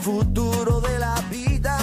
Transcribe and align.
Futuro 0.00 0.80
de 0.80 0.98
la 0.98 1.14
vida. 1.30 1.78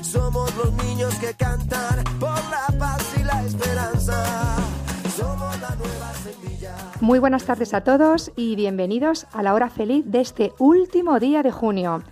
Somos 0.00 0.54
los 0.56 0.72
niños 0.84 1.14
que 1.16 1.34
cantan 1.34 2.04
por 2.20 2.38
la 2.50 2.66
paz 2.78 3.14
y 3.20 3.24
la 3.24 3.44
esperanza. 3.44 4.56
Somos 5.16 5.60
la 5.60 5.74
nueva 5.74 6.12
semilla. 6.22 6.74
Muy 7.00 7.18
buenas 7.18 7.44
tardes 7.44 7.74
a 7.74 7.82
todos 7.82 8.30
y 8.36 8.54
bienvenidos 8.54 9.26
a 9.32 9.42
la 9.42 9.54
hora 9.54 9.70
feliz 9.70 10.04
de 10.06 10.20
este 10.20 10.52
último 10.58 11.18
día 11.18 11.42
de 11.42 11.50
junio. 11.50 12.02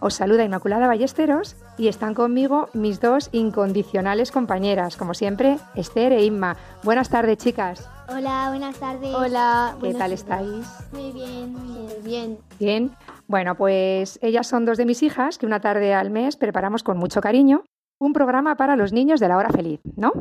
Os 0.00 0.14
saluda 0.14 0.44
Inmaculada 0.44 0.86
Ballesteros 0.86 1.56
y 1.78 1.88
están 1.88 2.12
conmigo 2.12 2.68
mis 2.74 3.00
dos 3.00 3.30
incondicionales 3.32 4.32
compañeras, 4.32 4.98
como 4.98 5.14
siempre, 5.14 5.58
Esther 5.76 6.12
e 6.12 6.24
Inma. 6.24 6.58
Buenas 6.82 7.08
tardes, 7.08 7.38
chicas. 7.38 7.88
Hola, 8.08 8.48
buenas 8.50 8.76
tardes. 8.76 9.14
Hola, 9.14 9.76
¿Qué 9.80 9.94
tal 9.94 10.12
estáis? 10.12 10.66
Muy 10.92 11.10
bien, 11.12 11.54
muy 11.54 11.88
bien. 12.02 12.38
bien. 12.58 12.90
Bueno, 13.26 13.56
pues 13.56 14.18
ellas 14.22 14.46
son 14.46 14.64
dos 14.64 14.76
de 14.78 14.86
mis 14.86 15.02
hijas 15.02 15.38
que 15.38 15.46
una 15.46 15.60
tarde 15.60 15.94
al 15.94 16.10
mes 16.10 16.36
preparamos 16.36 16.82
con 16.82 16.98
mucho 16.98 17.20
cariño 17.20 17.64
un 18.00 18.12
programa 18.12 18.56
para 18.56 18.76
los 18.76 18.92
niños 18.92 19.20
de 19.20 19.28
la 19.28 19.36
hora 19.36 19.50
feliz, 19.50 19.80
¿no? 19.96 20.12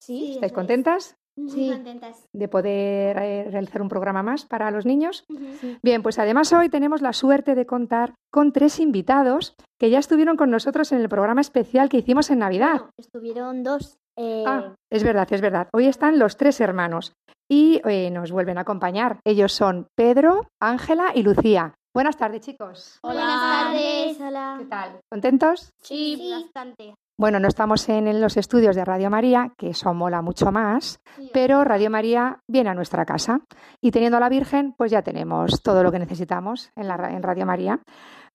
Sí, 0.00 0.32
¿Estáis 0.34 0.52
contentas. 0.52 1.16
Sí. 1.48 1.70
Contentas. 1.72 2.28
de 2.34 2.46
poder 2.48 3.16
eh, 3.16 3.48
realizar 3.50 3.80
un 3.80 3.88
programa 3.88 4.22
más 4.22 4.44
para 4.44 4.70
los 4.70 4.84
niños? 4.84 5.24
Ujú. 5.30 5.78
Bien, 5.82 6.02
pues 6.02 6.18
además 6.18 6.52
hoy 6.52 6.68
tenemos 6.68 7.00
la 7.00 7.14
suerte 7.14 7.54
de 7.54 7.64
contar 7.64 8.12
con 8.30 8.52
tres 8.52 8.78
invitados 8.80 9.54
que 9.80 9.88
ya 9.88 9.98
estuvieron 9.98 10.36
con 10.36 10.50
nosotros 10.50 10.92
en 10.92 11.00
el 11.00 11.08
programa 11.08 11.40
especial 11.40 11.88
que 11.88 11.96
hicimos 11.96 12.30
en 12.30 12.40
Navidad. 12.40 12.72
Bueno, 12.80 12.90
estuvieron 12.98 13.62
dos. 13.62 13.96
eh, 14.18 14.44
Ah, 14.46 14.74
es 14.90 15.02
verdad, 15.04 15.26
es 15.32 15.40
verdad. 15.40 15.68
Hoy 15.72 15.86
están 15.86 16.18
los 16.18 16.36
tres 16.36 16.60
hermanos 16.60 17.14
y 17.50 17.80
eh, 17.88 18.10
nos 18.10 18.30
vuelven 18.30 18.58
a 18.58 18.62
acompañar. 18.62 19.20
Ellos 19.24 19.52
son 19.52 19.86
Pedro, 19.96 20.48
Ángela 20.60 21.12
y 21.14 21.22
Lucía. 21.22 21.74
Buenas 21.94 22.16
tardes, 22.16 22.40
chicos. 22.40 22.98
Buenas 23.02 23.26
tardes. 23.26 24.20
Hola. 24.20 24.56
¿Qué 24.58 24.64
tal? 24.66 25.00
¿Contentos? 25.10 25.70
Sí, 25.82 26.16
Sí. 26.16 26.30
bastante. 26.30 26.94
Bueno, 27.18 27.38
no 27.38 27.46
estamos 27.48 27.86
en, 27.90 28.08
en 28.08 28.20
los 28.20 28.36
estudios 28.38 28.74
de 28.74 28.84
Radio 28.84 29.10
María, 29.10 29.52
que 29.58 29.68
eso 29.70 29.92
mola 29.92 30.22
mucho 30.22 30.50
más, 30.50 30.98
pero 31.32 31.62
Radio 31.62 31.90
María 31.90 32.40
viene 32.48 32.70
a 32.70 32.74
nuestra 32.74 33.04
casa 33.04 33.40
y 33.82 33.90
teniendo 33.90 34.16
a 34.16 34.20
la 34.20 34.30
Virgen, 34.30 34.72
pues 34.76 34.90
ya 34.90 35.02
tenemos 35.02 35.62
todo 35.62 35.82
lo 35.82 35.92
que 35.92 35.98
necesitamos 35.98 36.70
en, 36.74 36.88
la, 36.88 36.94
en 37.10 37.22
Radio 37.22 37.44
María, 37.44 37.80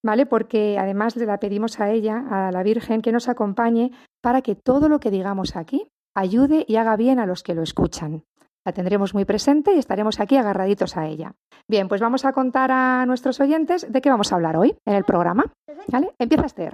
¿vale? 0.05 0.27
Porque 0.27 0.77
además 0.77 1.15
le 1.15 1.25
la 1.25 1.39
pedimos 1.39 1.79
a 1.79 1.89
ella, 1.89 2.23
a 2.29 2.51
la 2.51 2.61
Virgen, 2.63 3.01
que 3.01 3.11
nos 3.11 3.27
acompañe 3.27 3.91
para 4.21 4.41
que 4.43 4.55
todo 4.55 4.87
lo 4.87 4.99
que 4.99 5.09
digamos 5.11 5.55
aquí 5.55 5.87
ayude 6.15 6.63
y 6.67 6.75
haga 6.77 6.95
bien 6.95 7.19
a 7.19 7.25
los 7.25 7.41
que 7.43 7.55
lo 7.55 7.63
escuchan. 7.63 8.23
La 8.67 8.73
tendremos 8.73 9.13
muy 9.13 9.23
presente 9.23 9.73
y 9.73 9.79
estaremos 9.79 10.19
aquí 10.19 10.35
agarraditos 10.35 10.97
a 10.97 11.07
ella. 11.07 11.33
Bien, 11.69 11.87
pues 11.87 12.01
vamos 12.01 12.25
a 12.25 12.33
contar 12.33 12.69
a 12.69 13.05
nuestros 13.05 13.39
oyentes 13.39 13.89
de 13.89 14.01
qué 14.01 14.09
vamos 14.09 14.29
a 14.29 14.35
hablar 14.35 14.57
hoy 14.57 14.75
en 14.85 14.95
el 14.95 15.05
programa, 15.05 15.45
¿vale? 15.87 16.11
Empieza 16.19 16.47
Esther. 16.47 16.73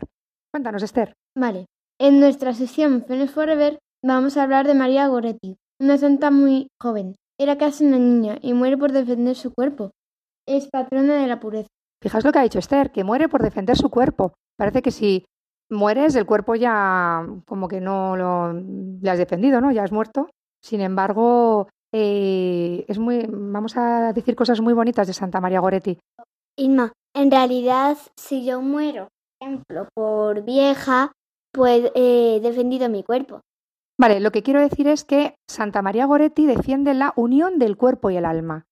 Cuéntanos, 0.52 0.82
Esther. 0.82 1.14
Vale. 1.38 1.68
En 2.00 2.20
nuestra 2.20 2.56
sección 2.56 3.04
Phoenix 3.08 3.32
Forever 3.32 3.78
vamos 4.04 4.38
a 4.38 4.42
hablar 4.42 4.66
de 4.66 4.74
María 4.74 5.06
Goretti, 5.06 5.56
una 5.80 6.00
santa 6.00 6.32
muy 6.32 6.66
joven. 6.82 7.14
Era 7.40 7.60
casi 7.60 7.86
una 7.86 8.00
niña 8.00 8.40
y 8.42 8.56
muere 8.56 8.76
por 8.76 8.92
defender 8.92 9.36
su 9.36 9.54
cuerpo. 9.54 9.92
Es 10.48 10.70
patrona 10.72 11.18
de 11.18 11.28
la 11.28 11.40
pureza. 11.40 11.68
Fijaos 12.02 12.26
lo 12.26 12.32
que 12.32 12.40
ha 12.40 12.44
dicho 12.44 12.58
Esther, 12.58 12.92
que 12.92 13.04
muere 13.04 13.30
por 13.30 13.44
defender 13.44 13.78
su 13.78 13.92
cuerpo. 13.92 14.34
Parece 14.58 14.82
que 14.82 14.90
si 14.90 15.26
mueres, 15.70 16.16
el 16.16 16.26
cuerpo 16.26 16.56
ya 16.56 17.24
como 17.46 17.68
que 17.68 17.82
no 17.82 18.18
lo 18.18 18.52
le 18.52 19.10
has 19.12 19.20
defendido, 19.20 19.62
¿no? 19.62 19.72
Ya 19.72 19.84
has 19.84 19.92
muerto. 19.92 20.32
Sin 20.60 20.82
embargo, 20.82 21.68
eh, 21.94 22.86
es 22.88 22.98
muy, 22.98 23.26
vamos 23.30 23.78
a 23.78 24.12
decir 24.14 24.36
cosas 24.36 24.60
muy 24.62 24.74
bonitas 24.74 25.06
de 25.06 25.14
Santa 25.14 25.40
María 25.40 25.60
Goretti. 25.60 26.00
Inma, 26.58 26.92
en 27.16 27.30
realidad, 27.30 27.98
si 28.16 28.44
yo 28.44 28.62
muero, 28.62 29.10
por 29.40 29.48
ejemplo, 29.48 29.88
por 29.94 30.44
vieja, 30.44 31.12
pues 31.54 31.92
he 31.94 32.40
defendido 32.42 32.90
mi 32.90 33.04
cuerpo. 33.04 33.42
Vale, 34.00 34.20
lo 34.20 34.32
que 34.32 34.42
quiero 34.42 34.60
decir 34.60 34.88
es 34.88 35.04
que 35.04 35.36
Santa 35.48 35.84
María 35.84 36.08
Goretti 36.08 36.48
defiende 36.48 36.96
la 36.96 37.14
unión 37.16 37.60
del 37.60 37.78
cuerpo 37.78 38.10
y 38.10 38.18
el 38.18 38.26
alma. 38.26 38.66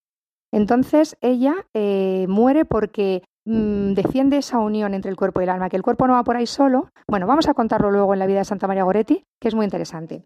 Entonces 0.51 1.15
ella 1.21 1.67
eh, 1.75 2.25
muere 2.27 2.65
porque 2.65 3.23
mm, 3.45 3.93
defiende 3.93 4.37
esa 4.37 4.57
unión 4.57 4.95
entre 4.95 5.11
el 5.11 5.17
cuerpo 5.17 5.41
y 5.41 5.43
el 5.43 5.51
alma, 5.51 5.69
que 5.69 5.77
el 5.77 5.83
cuerpo 5.83 6.07
no 6.07 6.13
va 6.13 6.23
por 6.23 6.37
ahí 6.37 6.47
solo. 6.47 6.89
Bueno, 7.07 7.27
vamos 7.27 7.47
a 7.47 7.53
contarlo 7.53 7.91
luego 7.91 8.13
en 8.13 8.19
la 8.19 8.25
vida 8.25 8.39
de 8.39 8.45
Santa 8.45 8.67
María 8.67 8.83
Goretti, 8.83 9.23
que 9.39 9.47
es 9.47 9.53
muy 9.53 9.65
interesante. 9.65 10.23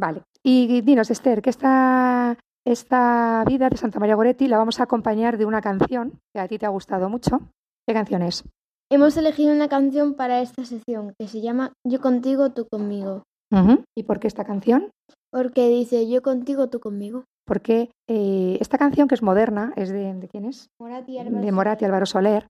Vale, 0.00 0.22
y 0.44 0.80
dinos, 0.82 1.10
Esther, 1.10 1.42
que 1.42 1.50
esta, 1.50 2.38
esta 2.64 3.44
vida 3.46 3.68
de 3.68 3.76
Santa 3.76 3.98
María 3.98 4.14
Goretti 4.14 4.46
la 4.46 4.58
vamos 4.58 4.78
a 4.78 4.84
acompañar 4.84 5.38
de 5.38 5.44
una 5.44 5.60
canción 5.60 6.20
que 6.32 6.40
a 6.40 6.46
ti 6.46 6.58
te 6.58 6.66
ha 6.66 6.70
gustado 6.70 7.08
mucho. 7.08 7.40
¿Qué 7.86 7.94
canción 7.94 8.22
es? 8.22 8.44
Hemos 8.90 9.16
elegido 9.16 9.52
una 9.52 9.68
canción 9.68 10.14
para 10.14 10.40
esta 10.40 10.64
sección 10.64 11.14
que 11.18 11.26
se 11.26 11.40
llama 11.40 11.72
Yo 11.86 12.00
contigo, 12.00 12.50
tú 12.50 12.66
conmigo. 12.70 13.24
¿Y 13.96 14.02
por 14.04 14.20
qué 14.20 14.28
esta 14.28 14.44
canción? 14.44 14.90
Porque 15.30 15.68
dice 15.68 16.08
Yo 16.08 16.22
contigo, 16.22 16.68
tú 16.68 16.80
conmigo. 16.80 17.24
Porque 17.44 17.90
eh, 18.08 18.58
esta 18.60 18.78
canción, 18.78 19.08
que 19.08 19.14
es 19.14 19.22
moderna, 19.22 19.72
es 19.76 19.88
de, 19.88 20.14
¿de 20.14 20.28
quién 20.28 20.44
es? 20.44 20.68
Morat 20.78 21.08
y 21.08 21.18
de 21.18 21.52
Morat 21.52 21.80
y 21.80 21.86
Álvaro 21.86 22.06
Soler, 22.06 22.46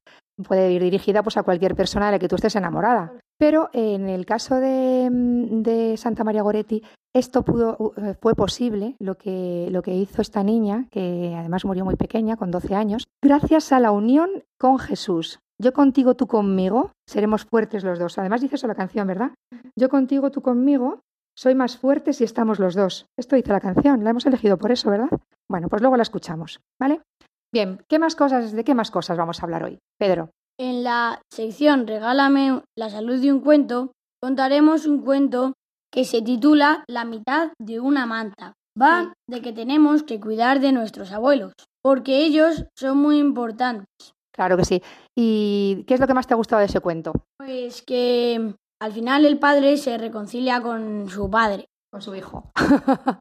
puede 0.47 0.73
ir 0.73 0.83
dirigida 0.83 1.23
pues, 1.23 1.37
a 1.37 1.45
cualquier 1.45 1.75
persona 1.77 2.07
de 2.07 2.13
la 2.13 2.19
que 2.19 2.29
tú 2.29 2.35
estés 2.35 2.57
enamorada. 2.57 3.13
Pero 3.39 3.71
en 3.73 4.09
el 4.09 4.27
caso 4.27 4.57
de, 4.57 5.09
mm, 5.11 5.63
de 5.63 5.97
Santa 5.97 6.25
María 6.25 6.43
Goretti, 6.43 6.83
esto 7.15 7.45
pudo, 7.45 7.95
eh, 7.97 8.15
fue 8.21 8.35
posible, 8.35 8.97
lo 8.99 9.17
que, 9.17 9.69
lo 9.71 9.83
que 9.83 9.95
hizo 9.95 10.23
esta 10.23 10.43
niña, 10.43 10.87
que 10.91 11.35
además 11.37 11.65
murió 11.65 11.85
muy 11.85 11.97
pequeña, 11.97 12.37
con 12.37 12.51
12 12.51 12.75
años, 12.75 13.09
gracias 13.23 13.73
a 13.73 13.81
la 13.81 13.91
unión 13.91 14.45
con 14.59 14.79
Jesús. 14.79 15.41
Yo 15.61 15.73
contigo, 15.73 16.15
tú 16.15 16.27
conmigo, 16.27 16.93
seremos 17.09 17.45
fuertes 17.45 17.83
los 17.83 17.99
dos. 17.99 18.19
Además 18.19 18.41
dice 18.41 18.55
eso 18.55 18.69
la 18.69 18.77
canción, 18.77 19.09
¿verdad? 19.09 19.33
Yo 19.77 19.89
contigo, 19.89 20.31
tú 20.31 20.41
conmigo, 20.41 21.01
soy 21.37 21.55
más 21.55 21.77
fuerte 21.77 22.13
si 22.13 22.25
estamos 22.25 22.59
los 22.59 22.75
dos. 22.75 23.07
Esto 23.19 23.35
dice 23.35 23.53
la 23.53 23.61
canción, 23.61 24.05
la 24.05 24.11
hemos 24.11 24.27
elegido 24.27 24.57
por 24.57 24.71
eso, 24.71 24.91
¿verdad? 24.91 25.09
Bueno, 25.51 25.69
pues 25.69 25.83
luego 25.83 25.97
la 25.97 26.03
escuchamos, 26.03 26.61
¿vale? 26.81 27.01
Bien, 27.53 27.81
¿qué 27.89 27.99
más 27.99 28.15
cosas, 28.15 28.53
¿de 28.53 28.65
qué 28.65 28.75
más 28.75 28.91
cosas 28.91 29.17
vamos 29.17 29.41
a 29.41 29.47
hablar 29.47 29.65
hoy? 29.65 29.79
Pedro. 29.99 30.31
En 30.61 30.83
la 30.83 31.21
sección 31.33 31.87
Regálame 31.87 32.63
la 32.77 32.91
salud 32.91 33.21
de 33.21 33.33
un 33.33 33.41
cuento, 33.41 33.93
contaremos 34.21 34.87
un 34.87 35.03
cuento 35.03 35.55
que 35.91 36.05
se 36.05 36.23
titula 36.23 36.85
La 36.89 37.05
mitad 37.05 37.53
de 37.59 37.81
una 37.81 38.07
manta. 38.07 38.55
Va 38.81 39.13
de 39.29 39.43
que 39.43 39.53
tenemos 39.53 40.05
que 40.05 40.21
cuidar 40.21 40.61
de 40.61 40.73
nuestros 40.73 41.13
abuelos, 41.13 41.53
porque 41.83 42.25
ellos 42.25 42.67
son 42.77 42.99
muy 42.99 43.19
importantes. 43.19 43.87
Claro 44.33 44.57
que 44.57 44.65
sí. 44.65 44.83
¿Y 45.17 45.85
qué 45.87 45.95
es 45.95 46.01
lo 46.01 46.07
que 46.07 46.15
más 46.15 46.29
te 46.29 46.35
ha 46.35 46.37
gustado 46.37 46.61
de 46.61 46.67
ese 46.67 46.79
cuento? 46.79 47.13
Pues 47.39 47.83
que 47.83 48.55
al 48.81 48.93
final 48.93 49.27
el 49.27 49.39
padre 49.39 49.77
se 49.77 49.99
reconcilia 49.99 50.61
con 50.61 51.09
su 51.09 51.29
padre. 51.29 51.67
Con 51.91 52.03
su 52.03 52.15
hijo. 52.15 52.51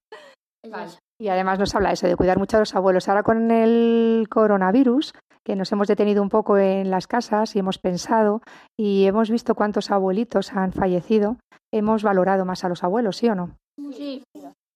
Vale. 0.70 0.92
Y 1.20 1.30
además 1.30 1.58
nos 1.58 1.74
habla 1.74 1.92
eso 1.92 2.06
de 2.06 2.16
cuidar 2.16 2.38
mucho 2.38 2.58
a 2.58 2.60
los 2.60 2.76
abuelos. 2.76 3.08
Ahora 3.08 3.24
con 3.24 3.50
el 3.50 4.28
coronavirus, 4.30 5.14
que 5.44 5.56
nos 5.56 5.72
hemos 5.72 5.88
detenido 5.88 6.22
un 6.22 6.30
poco 6.30 6.58
en 6.58 6.92
las 6.92 7.08
casas 7.08 7.56
y 7.56 7.60
hemos 7.60 7.80
pensado 7.80 8.42
y 8.78 9.06
hemos 9.06 9.32
visto 9.32 9.56
cuántos 9.56 9.90
abuelitos 9.90 10.52
han 10.52 10.74
fallecido, 10.74 11.38
hemos 11.72 12.04
valorado 12.04 12.46
más 12.46 12.64
a 12.64 12.70
los 12.70 12.84
abuelos, 12.84 13.18
¿sí 13.18 13.28
o 13.30 13.36
no? 13.36 13.58
Sí, 13.94 14.24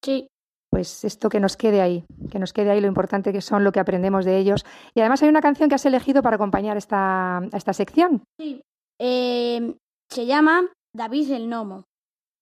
sí. 0.04 0.28
Pues 0.70 1.04
esto 1.04 1.30
que 1.30 1.40
nos 1.40 1.58
quede 1.58 1.82
ahí, 1.82 2.06
que 2.32 2.40
nos 2.40 2.54
quede 2.54 2.72
ahí 2.72 2.80
lo 2.80 2.88
importante 2.88 3.34
que 3.34 3.42
son, 3.42 3.64
lo 3.64 3.72
que 3.74 3.82
aprendemos 3.82 4.24
de 4.24 4.38
ellos. 4.38 4.66
Y 4.94 5.02
además 5.02 5.22
hay 5.22 5.30
una 5.30 5.42
canción 5.42 5.68
que 5.68 5.76
has 5.76 5.86
elegido 5.86 6.22
para 6.24 6.36
acompañar 6.38 6.78
esta, 6.78 7.40
a 7.40 7.50
esta 7.58 7.74
sección. 7.74 8.24
sí. 8.40 8.62
Eh, 9.04 9.74
se 10.12 10.26
llama 10.26 10.70
David 10.94 11.32
el 11.32 11.48
Gnomo. 11.48 11.86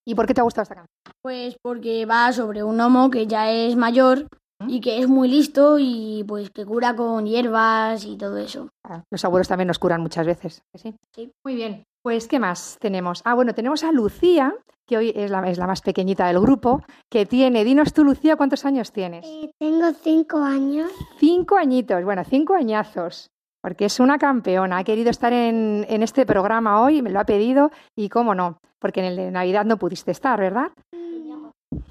¿Y 0.06 0.16
por 0.16 0.26
qué 0.26 0.34
te 0.34 0.42
ha 0.42 0.44
gustado 0.44 0.64
esta 0.64 0.76
canción? 0.76 0.94
Pues 1.22 1.56
porque 1.62 2.06
va 2.06 2.34
sobre 2.34 2.64
un 2.64 2.78
gnomo 2.78 3.10
que 3.12 3.28
ya 3.28 3.52
es 3.52 3.76
mayor 3.76 4.28
y 4.68 4.82
que 4.82 5.00
es 5.00 5.08
muy 5.08 5.28
listo 5.30 5.78
y 5.80 6.24
pues 6.28 6.50
que 6.50 6.66
cura 6.66 6.96
con 6.96 7.26
hierbas 7.26 8.06
y 8.06 8.18
todo 8.18 8.38
eso. 8.38 8.70
Ah, 8.84 9.04
Los 9.12 9.24
abuelos 9.26 9.48
también 9.48 9.68
nos 9.68 9.80
curan 9.80 10.02
muchas 10.02 10.26
veces. 10.26 10.62
¿que 10.72 10.80
sí? 10.80 10.96
Sí. 11.16 11.32
Muy 11.46 11.56
bien. 11.56 11.84
Pues, 12.04 12.28
¿qué 12.28 12.40
más 12.40 12.78
tenemos? 12.80 13.22
Ah, 13.26 13.34
bueno, 13.34 13.54
tenemos 13.54 13.84
a 13.84 13.92
Lucía, 13.92 14.56
que 14.88 14.98
hoy 14.98 15.12
es 15.16 15.30
la, 15.30 15.48
es 15.50 15.58
la 15.58 15.68
más 15.68 15.82
pequeñita 15.82 16.28
del 16.28 16.40
grupo, 16.40 16.82
que 17.12 17.26
tiene, 17.26 17.64
dinos 17.66 17.94
tú, 17.94 18.04
Lucía, 18.04 18.38
¿cuántos 18.38 18.66
años 18.66 18.92
tienes? 18.92 19.26
Eh, 19.28 19.52
tengo 19.60 19.92
cinco 19.94 20.38
años. 20.40 20.90
Cinco 21.18 21.58
añitos, 21.58 22.04
bueno, 22.04 22.24
cinco 22.24 22.56
añazos, 22.56 23.28
porque 23.62 23.86
es 23.86 24.00
una 24.00 24.18
campeona. 24.18 24.78
Ha 24.78 24.84
querido 24.86 25.10
estar 25.10 25.34
en, 25.34 25.86
en 25.90 26.02
este 26.04 26.26
programa 26.26 26.82
hoy, 26.82 27.02
me 27.02 27.10
lo 27.10 27.20
ha 27.20 27.26
pedido, 27.26 27.70
y 27.98 28.08
cómo 28.08 28.34
no, 28.34 28.58
porque 28.80 29.02
en 29.02 29.08
el 29.08 29.16
de 29.18 29.32
Navidad 29.32 29.66
no 29.66 29.78
pudiste 29.78 30.12
estar, 30.12 30.40
¿verdad? 30.40 30.72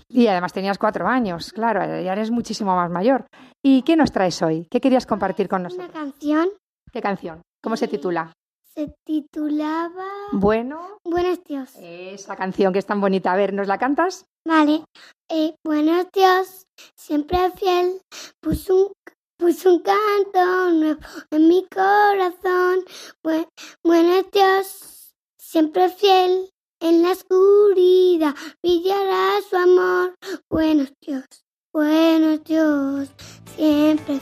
Y 0.09 0.27
además 0.27 0.53
tenías 0.53 0.79
cuatro 0.79 1.07
años, 1.07 1.53
claro, 1.53 1.81
ya 1.81 2.13
eres 2.13 2.31
muchísimo 2.31 2.75
más 2.75 2.91
mayor. 2.91 3.27
¿Y 3.63 3.83
qué 3.83 3.97
nos 3.97 4.13
traes 4.13 4.41
hoy? 4.43 4.67
¿Qué 4.71 4.81
querías 4.81 5.07
compartir 5.07 5.49
con 5.49 5.61
Una 5.61 5.69
nosotros? 5.69 5.91
canción 5.93 6.49
¿Qué 6.93 7.01
canción? 7.03 7.43
¿Cómo 7.63 7.77
se 7.77 7.89
titula? 7.89 8.33
se 8.75 8.95
titulaba 9.05 10.07
Bueno, 10.33 10.99
Buenos 11.05 11.43
Dios. 11.45 11.75
esa 11.81 12.37
canción 12.37 12.73
que 12.73 12.79
es 12.79 12.87
tan 12.87 13.01
bonita. 13.01 13.33
A 13.33 13.37
ver, 13.37 13.53
¿nos 13.53 13.67
la 13.67 13.77
cantas? 13.77 14.25
Vale. 14.47 14.85
Eh, 15.29 15.55
buenos 15.67 16.07
Dios, 16.13 16.65
siempre 16.97 17.39
fiel, 17.57 18.01
puso 18.41 18.77
un, 18.87 18.93
puso 19.37 19.75
un 19.75 19.83
canto 19.83 20.71
nuevo 20.73 21.01
en 21.33 21.49
mi 21.49 21.67
corazón. 21.67 22.85
Bue- 23.25 23.49
buenos 23.85 24.31
Dios, 24.33 25.13
siempre 25.41 25.89
fiel, 25.89 26.49
en 26.81 27.03
la 27.03 27.13
oscuridad 27.13 28.35
brillará 28.63 29.41
su 29.49 29.57
amor. 29.57 30.15
Buenos 30.51 30.93
Dios, 31.01 31.25
buenos 31.73 32.45
Dios, 32.45 33.09
siempre 33.57 34.21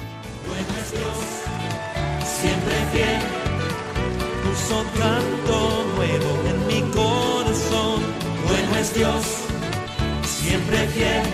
siempre 2.46 2.76
fiel. 2.92 3.22
Puso 4.42 4.78
canto 5.00 5.58
nuevo 5.96 6.30
en 6.50 6.58
mi 6.70 6.80
corazón. 6.92 7.98
Bueno 8.46 8.76
es 8.80 8.94
Dios, 8.94 9.24
siempre 10.24 10.78
fiel. 10.88 11.26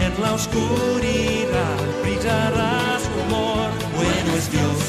En 0.00 0.22
la 0.22 0.34
oscuridad 0.34 1.76
brillará 2.02 2.98
su 3.04 3.14
amor. 3.26 3.70
Bueno 3.96 4.30
es 4.36 4.50
Dios, 4.50 4.80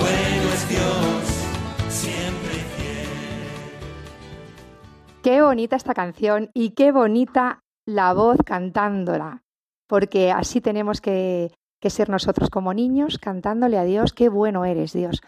bueno 0.00 0.46
es 0.56 0.68
Dios, 0.68 1.24
siempre. 1.88 2.35
Qué 5.26 5.42
bonita 5.42 5.74
esta 5.74 5.92
canción 5.92 6.50
y 6.54 6.70
qué 6.70 6.92
bonita 6.92 7.64
la 7.84 8.14
voz 8.14 8.36
cantándola, 8.46 9.42
porque 9.88 10.30
así 10.30 10.60
tenemos 10.60 11.00
que, 11.00 11.50
ser 11.82 12.10
nosotros 12.10 12.48
como 12.48 12.72
niños 12.72 13.18
cantándole 13.18 13.76
a 13.76 13.82
Dios, 13.82 14.12
qué 14.12 14.28
bueno 14.28 14.64
eres 14.64 14.92
Dios. 14.92 15.22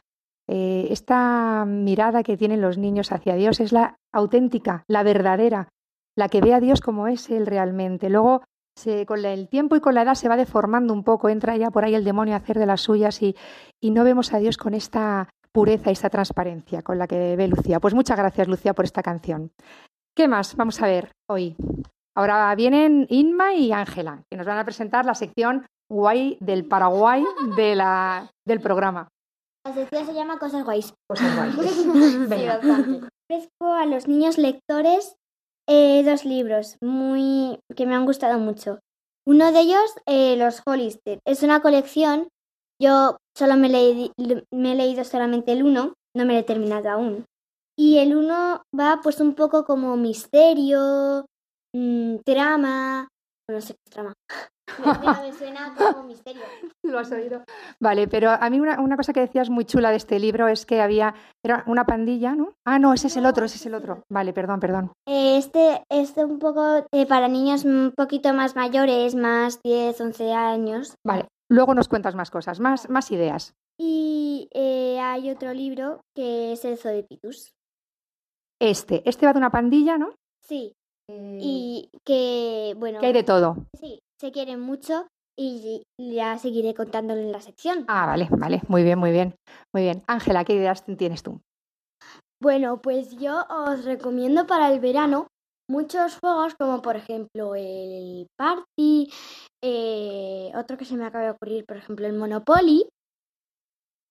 Eh, 0.48 0.86
esta 0.90 1.64
mirada 1.66 2.22
que 2.22 2.36
tienen 2.36 2.60
los 2.60 2.78
niños 2.78 3.10
hacia 3.10 3.34
Dios 3.34 3.58
es 3.58 3.72
la 3.72 3.96
auténtica, 4.12 4.84
la 4.86 5.02
verdadera, 5.02 5.68
la 6.16 6.28
que 6.28 6.42
ve 6.42 6.54
a 6.54 6.60
Dios 6.60 6.80
como 6.80 7.08
es 7.08 7.28
Él 7.30 7.44
realmente. 7.46 8.08
Luego, 8.08 8.42
con 9.04 9.24
el 9.24 9.48
tiempo 9.48 9.74
y 9.74 9.80
con 9.80 9.96
la 9.96 10.02
edad 10.02 10.14
se 10.14 10.28
va 10.28 10.36
deformando 10.36 10.94
un 10.94 11.02
poco, 11.02 11.28
entra 11.28 11.56
ya 11.56 11.72
por 11.72 11.84
ahí 11.84 11.96
el 11.96 12.04
demonio 12.04 12.34
a 12.34 12.38
hacer 12.38 12.60
de 12.60 12.66
las 12.66 12.82
suyas 12.82 13.20
y 13.20 13.34
no 13.82 14.04
vemos 14.04 14.32
a 14.32 14.38
Dios 14.38 14.58
con 14.58 14.74
esta 14.74 15.28
pureza 15.52 15.90
y 15.90 15.92
esta 15.92 16.10
transparencia 16.10 16.82
con 16.82 16.98
la 16.98 17.06
que 17.06 17.36
ve 17.36 17.48
Lucía. 17.48 17.80
Pues 17.80 17.94
muchas 17.94 18.16
gracias, 18.16 18.48
Lucía, 18.48 18.74
por 18.74 18.84
esta 18.84 19.02
canción. 19.02 19.50
¿Qué 20.18 20.26
más 20.26 20.56
vamos 20.56 20.82
a 20.82 20.86
ver 20.86 21.12
hoy? 21.30 21.54
Ahora 22.16 22.52
vienen 22.56 23.06
Inma 23.08 23.54
y 23.54 23.70
Ángela, 23.70 24.24
que 24.28 24.36
nos 24.36 24.46
van 24.46 24.58
a 24.58 24.64
presentar 24.64 25.04
la 25.06 25.14
sección 25.14 25.64
guay 25.88 26.36
del 26.40 26.66
Paraguay 26.66 27.24
de 27.54 27.76
la, 27.76 28.28
del 28.44 28.60
programa. 28.60 29.06
La 29.64 29.72
sección 29.74 30.06
se 30.06 30.14
llama 30.14 30.40
Cosas 30.40 30.64
Guays. 30.64 30.92
Cosas 31.08 31.36
guays. 31.36 32.28
Venga. 32.28 32.56
Ofrezco 33.30 33.72
a 33.72 33.86
los 33.86 34.08
niños 34.08 34.38
lectores 34.38 35.14
eh, 35.68 36.02
dos 36.02 36.24
libros 36.24 36.76
muy 36.82 37.60
que 37.76 37.86
me 37.86 37.94
han 37.94 38.04
gustado 38.04 38.40
mucho. 38.40 38.80
Uno 39.24 39.52
de 39.52 39.60
ellos, 39.60 39.94
eh, 40.06 40.36
Los 40.36 40.62
Hollister. 40.66 41.20
Es 41.24 41.44
una 41.44 41.60
colección. 41.62 42.26
Yo 42.82 43.18
solo 43.36 43.56
me, 43.56 43.68
leí- 43.68 44.10
me 44.52 44.72
he 44.72 44.74
leído 44.74 45.04
solamente 45.04 45.52
el 45.52 45.62
uno, 45.62 45.94
no 46.16 46.24
me 46.24 46.32
lo 46.32 46.40
he 46.40 46.44
terminado 46.44 46.90
aún. 46.90 47.24
Y 47.78 47.98
el 47.98 48.16
uno 48.16 48.62
va 48.78 48.98
pues 49.02 49.20
un 49.20 49.34
poco 49.34 49.64
como 49.64 49.96
misterio, 49.96 51.26
mm, 51.72 52.16
trama. 52.25 53.06
No 53.48 53.60
sé 53.60 53.75
qué 53.75 53.80
es 53.86 53.90
trama. 53.90 54.12
Me 55.22 55.32
suena 55.32 55.75
como 55.76 56.02
misterio. 56.02 56.42
Lo 56.84 56.98
has 56.98 57.12
oído. 57.12 57.44
Vale, 57.80 58.08
pero 58.08 58.30
a 58.30 58.50
mí 58.50 58.58
una, 58.58 58.80
una 58.80 58.96
cosa 58.96 59.12
que 59.12 59.20
decías 59.20 59.48
muy 59.48 59.64
chula 59.64 59.90
de 59.90 59.96
este 59.96 60.19
libro 60.19 60.48
es 60.48 60.66
que 60.66 60.80
había 60.80 61.14
era 61.44 61.62
una 61.69 61.86
pandilla, 61.86 62.34
¿no? 62.34 62.54
Ah, 62.66 62.80
no, 62.80 62.92
ese 62.92 63.06
es 63.06 63.16
el 63.16 63.26
otro, 63.26 63.46
ese 63.46 63.56
es 63.58 63.66
el 63.66 63.75
otro. 63.75 64.02
Vale, 64.10 64.32
perdón, 64.32 64.58
perdón. 64.58 64.92
Eh, 65.06 65.38
Este 65.38 65.84
es 65.88 66.16
un 66.16 66.40
poco 66.40 66.84
eh, 66.92 67.06
para 67.06 67.28
niños 67.28 67.64
un 67.64 67.92
poquito 67.96 68.34
más 68.34 68.56
mayores, 68.56 69.14
más 69.14 69.60
10, 69.62 70.00
11 70.00 70.32
años. 70.32 70.94
Vale, 71.06 71.28
luego 71.48 71.75
nos 71.75 71.88
cuentas 71.88 72.16
más 72.16 72.30
cosas, 72.32 72.58
más, 72.58 72.90
más 72.90 73.12
ideas. 73.12 73.54
Y 73.80 74.48
eh, 74.52 74.98
hay 74.98 75.30
otro 75.30 75.54
libro 75.54 76.00
que 76.16 76.52
es 76.52 76.64
el 76.64 76.76
Zoo 76.76 76.90
de 76.90 77.04
Pitus. 77.04 77.52
Este, 78.60 79.08
este 79.08 79.26
va 79.26 79.32
de 79.32 79.38
una 79.38 79.50
pandilla, 79.50 79.99
¿no? 79.99 80.14
Sí, 80.43 80.72
y 81.10 81.88
que, 82.05 82.75
bueno, 82.76 83.00
Que 83.00 83.06
hay 83.06 83.12
de 83.12 83.22
todo. 83.22 83.56
sí, 83.78 84.00
se 84.20 84.32
quieren 84.32 84.60
mucho 84.60 85.06
y 85.38 85.82
ya 85.99 86.37
seguiré 86.38 86.75
contándolo 86.75 87.20
en 87.20 87.32
la 87.32 87.40
sección. 87.40 87.84
Ah, 87.88 88.06
vale, 88.06 88.28
vale, 88.31 88.60
muy 88.69 88.82
bien, 88.82 88.99
muy 88.99 89.12
bien, 89.12 89.37
muy 89.72 89.84
bien. 89.84 90.02
Ángela, 90.06 90.44
¿qué 90.44 90.55
ideas 90.55 90.84
tienes 90.84 91.22
tú? 91.22 91.40
Bueno, 92.43 92.81
pues 92.81 93.16
yo 93.16 93.44
os 93.49 93.84
recomiendo 93.84 94.46
para 94.46 94.72
el 94.72 94.81
verano 94.81 95.28
muchos 95.70 96.19
juegos 96.19 96.54
como 96.56 96.82
por 96.82 96.96
ejemplo 96.96 97.54
el 97.54 98.26
Party, 98.37 99.12
eh, 99.62 100.50
otro 100.54 100.76
que 100.76 100.84
se 100.84 100.96
me 100.96 101.04
acaba 101.04 101.25
de 101.25 101.31
ocurrir, 101.31 101.64
por 101.66 101.76
ejemplo 101.76 102.06
el 102.06 102.14
Monopoly, 102.14 102.88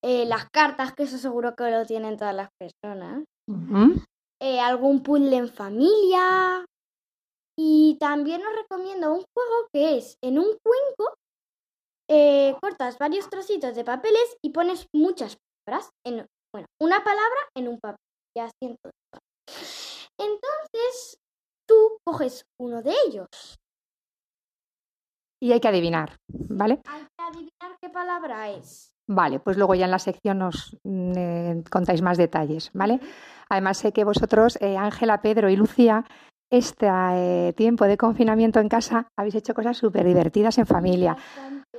eh, 0.03 0.25
las 0.25 0.49
cartas, 0.49 0.93
que 0.93 1.03
eso 1.03 1.17
seguro 1.17 1.55
que 1.55 1.69
lo 1.71 1.85
tienen 1.85 2.17
todas 2.17 2.35
las 2.35 2.49
personas. 2.59 3.23
Eh, 4.39 4.59
algún 4.59 5.01
puzzle 5.01 5.35
en 5.35 5.49
familia 5.49 6.65
y 7.57 7.97
también 7.99 8.45
os 8.45 8.53
recomiendo 8.55 9.11
un 9.11 9.23
juego 9.33 9.67
que 9.73 9.97
es 9.97 10.17
en 10.21 10.37
un 10.37 10.57
cuenco 10.63 11.17
eh, 12.07 12.55
cortas 12.61 12.97
varios 12.99 13.29
trocitos 13.29 13.75
de 13.75 13.83
papeles 13.83 14.37
y 14.43 14.51
pones 14.51 14.87
muchas 14.93 15.37
palabras 15.65 15.89
en 16.05 16.25
bueno 16.53 16.67
una 16.79 17.03
palabra 17.03 17.39
en 17.55 17.67
un 17.67 17.79
papel 17.79 17.99
y 18.35 18.39
así 18.39 18.53
en 18.61 18.77
todo. 18.77 18.93
entonces 20.19 21.17
tú 21.67 21.97
coges 22.05 22.45
uno 22.59 22.81
de 22.81 22.93
ellos 23.07 23.57
Y 25.41 25.51
hay 25.51 25.59
que 25.59 25.67
adivinar, 25.67 26.17
¿vale? 26.27 26.81
hay 26.85 27.01
que 27.01 27.23
adivinar 27.23 27.77
qué 27.81 27.89
palabra 27.89 28.51
es 28.51 28.96
Vale, 29.07 29.39
pues 29.39 29.55
luego 29.55 29.73
ya 29.73 29.85
en 29.85 29.91
la 29.91 29.99
sección 29.99 30.39
nos 30.39 30.77
mm, 30.83 31.11
eh, 31.15 31.63
contáis 31.71 32.01
más 32.01 32.17
detalles, 32.17 32.71
¿vale? 32.73 32.99
Además 33.49 33.77
sé 33.77 33.93
que 33.93 34.03
vosotros, 34.03 34.57
eh, 34.61 34.75
Ángela, 34.75 35.21
Pedro 35.21 35.49
y 35.49 35.55
Lucía, 35.55 36.03
este 36.51 36.87
eh, 36.89 37.53
tiempo 37.55 37.85
de 37.85 37.97
confinamiento 37.97 38.59
en 38.59 38.67
casa 38.67 39.07
habéis 39.17 39.35
hecho 39.35 39.53
cosas 39.53 39.77
súper 39.77 40.05
divertidas 40.05 40.57
en 40.57 40.65
familia. 40.65 41.15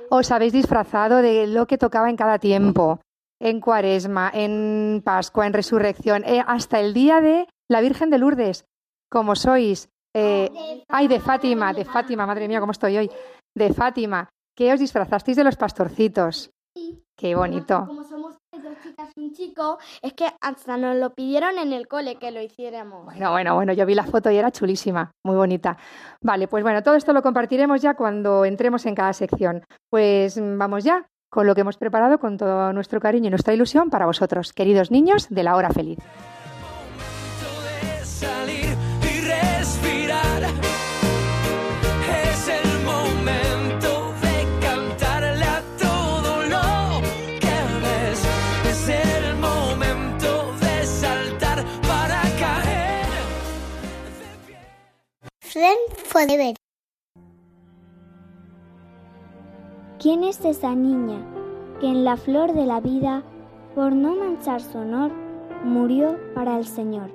Os 0.09 0.31
habéis 0.31 0.53
disfrazado 0.53 1.17
de 1.17 1.45
lo 1.45 1.67
que 1.67 1.77
tocaba 1.77 2.09
en 2.09 2.15
cada 2.15 2.39
tiempo, 2.39 2.99
en 3.39 3.61
Cuaresma, 3.61 4.31
en 4.33 5.01
Pascua, 5.05 5.45
en 5.45 5.53
Resurrección, 5.53 6.23
hasta 6.47 6.79
el 6.79 6.95
día 6.95 7.21
de 7.21 7.47
la 7.69 7.81
Virgen 7.81 8.09
de 8.09 8.17
Lourdes, 8.17 8.65
como 9.11 9.35
sois. 9.35 9.89
ay, 10.15 11.07
de 11.07 11.19
Fátima, 11.19 11.73
de 11.73 11.85
Fátima, 11.85 12.25
madre 12.25 12.47
mía, 12.47 12.59
cómo 12.59 12.71
estoy 12.71 12.97
hoy. 12.97 13.11
De 13.55 13.71
Fátima, 13.71 14.29
que 14.55 14.73
os 14.73 14.79
disfrazasteis 14.79 15.37
de 15.37 15.43
los 15.43 15.57
pastorcitos. 15.57 16.51
Qué 17.19 17.35
bonito. 17.35 17.83
como 17.85 18.03
somos 18.05 18.37
dos 18.51 18.77
chicas 18.81 19.09
y 19.17 19.25
un 19.25 19.33
chico 19.33 19.77
es 20.01 20.13
que 20.13 20.27
hasta 20.39 20.77
nos 20.77 20.95
lo 20.95 21.13
pidieron 21.13 21.57
en 21.57 21.73
el 21.73 21.85
cole 21.87 22.15
que 22.15 22.31
lo 22.31 22.41
hiciéramos 22.41 23.03
Bueno, 23.03 23.31
bueno, 23.31 23.55
bueno, 23.55 23.73
yo 23.73 23.85
vi 23.85 23.93
la 23.93 24.05
foto 24.05 24.31
y 24.31 24.37
era 24.37 24.51
chulísima, 24.51 25.11
muy 25.25 25.35
bonita. 25.35 25.77
Vale, 26.21 26.47
pues 26.47 26.63
bueno, 26.63 26.81
todo 26.81 26.95
esto 26.95 27.11
lo 27.11 27.21
compartiremos 27.21 27.81
ya 27.81 27.95
cuando 27.95 28.45
entremos 28.45 28.85
en 28.85 28.95
cada 28.95 29.11
sección. 29.11 29.63
Pues 29.89 30.39
vamos 30.41 30.85
ya 30.85 31.07
con 31.29 31.45
lo 31.45 31.55
que 31.55 31.61
hemos 31.61 31.77
preparado 31.77 32.19
con 32.19 32.37
todo 32.37 32.71
nuestro 32.71 33.01
cariño 33.01 33.27
y 33.27 33.31
nuestra 33.31 33.53
ilusión 33.53 33.89
para 33.89 34.05
vosotros, 34.05 34.53
queridos 34.53 34.89
niños 34.89 35.27
de 35.29 35.43
la 35.43 35.57
hora 35.57 35.71
feliz. 35.71 35.99
Friend 55.51 55.89
Forever. 56.05 56.53
¿Quién 59.97 60.23
es 60.23 60.45
esa 60.45 60.75
niña 60.75 61.25
que 61.81 61.87
en 61.87 62.03
la 62.05 62.17
flor 62.17 62.53
de 62.53 62.67
la 62.67 62.79
vida, 62.79 63.23
por 63.73 63.93
no 63.93 64.13
manchar 64.13 64.61
su 64.61 64.77
honor, 64.77 65.11
murió 65.63 66.19
para 66.35 66.55
el 66.59 66.67
Señor? 66.67 67.09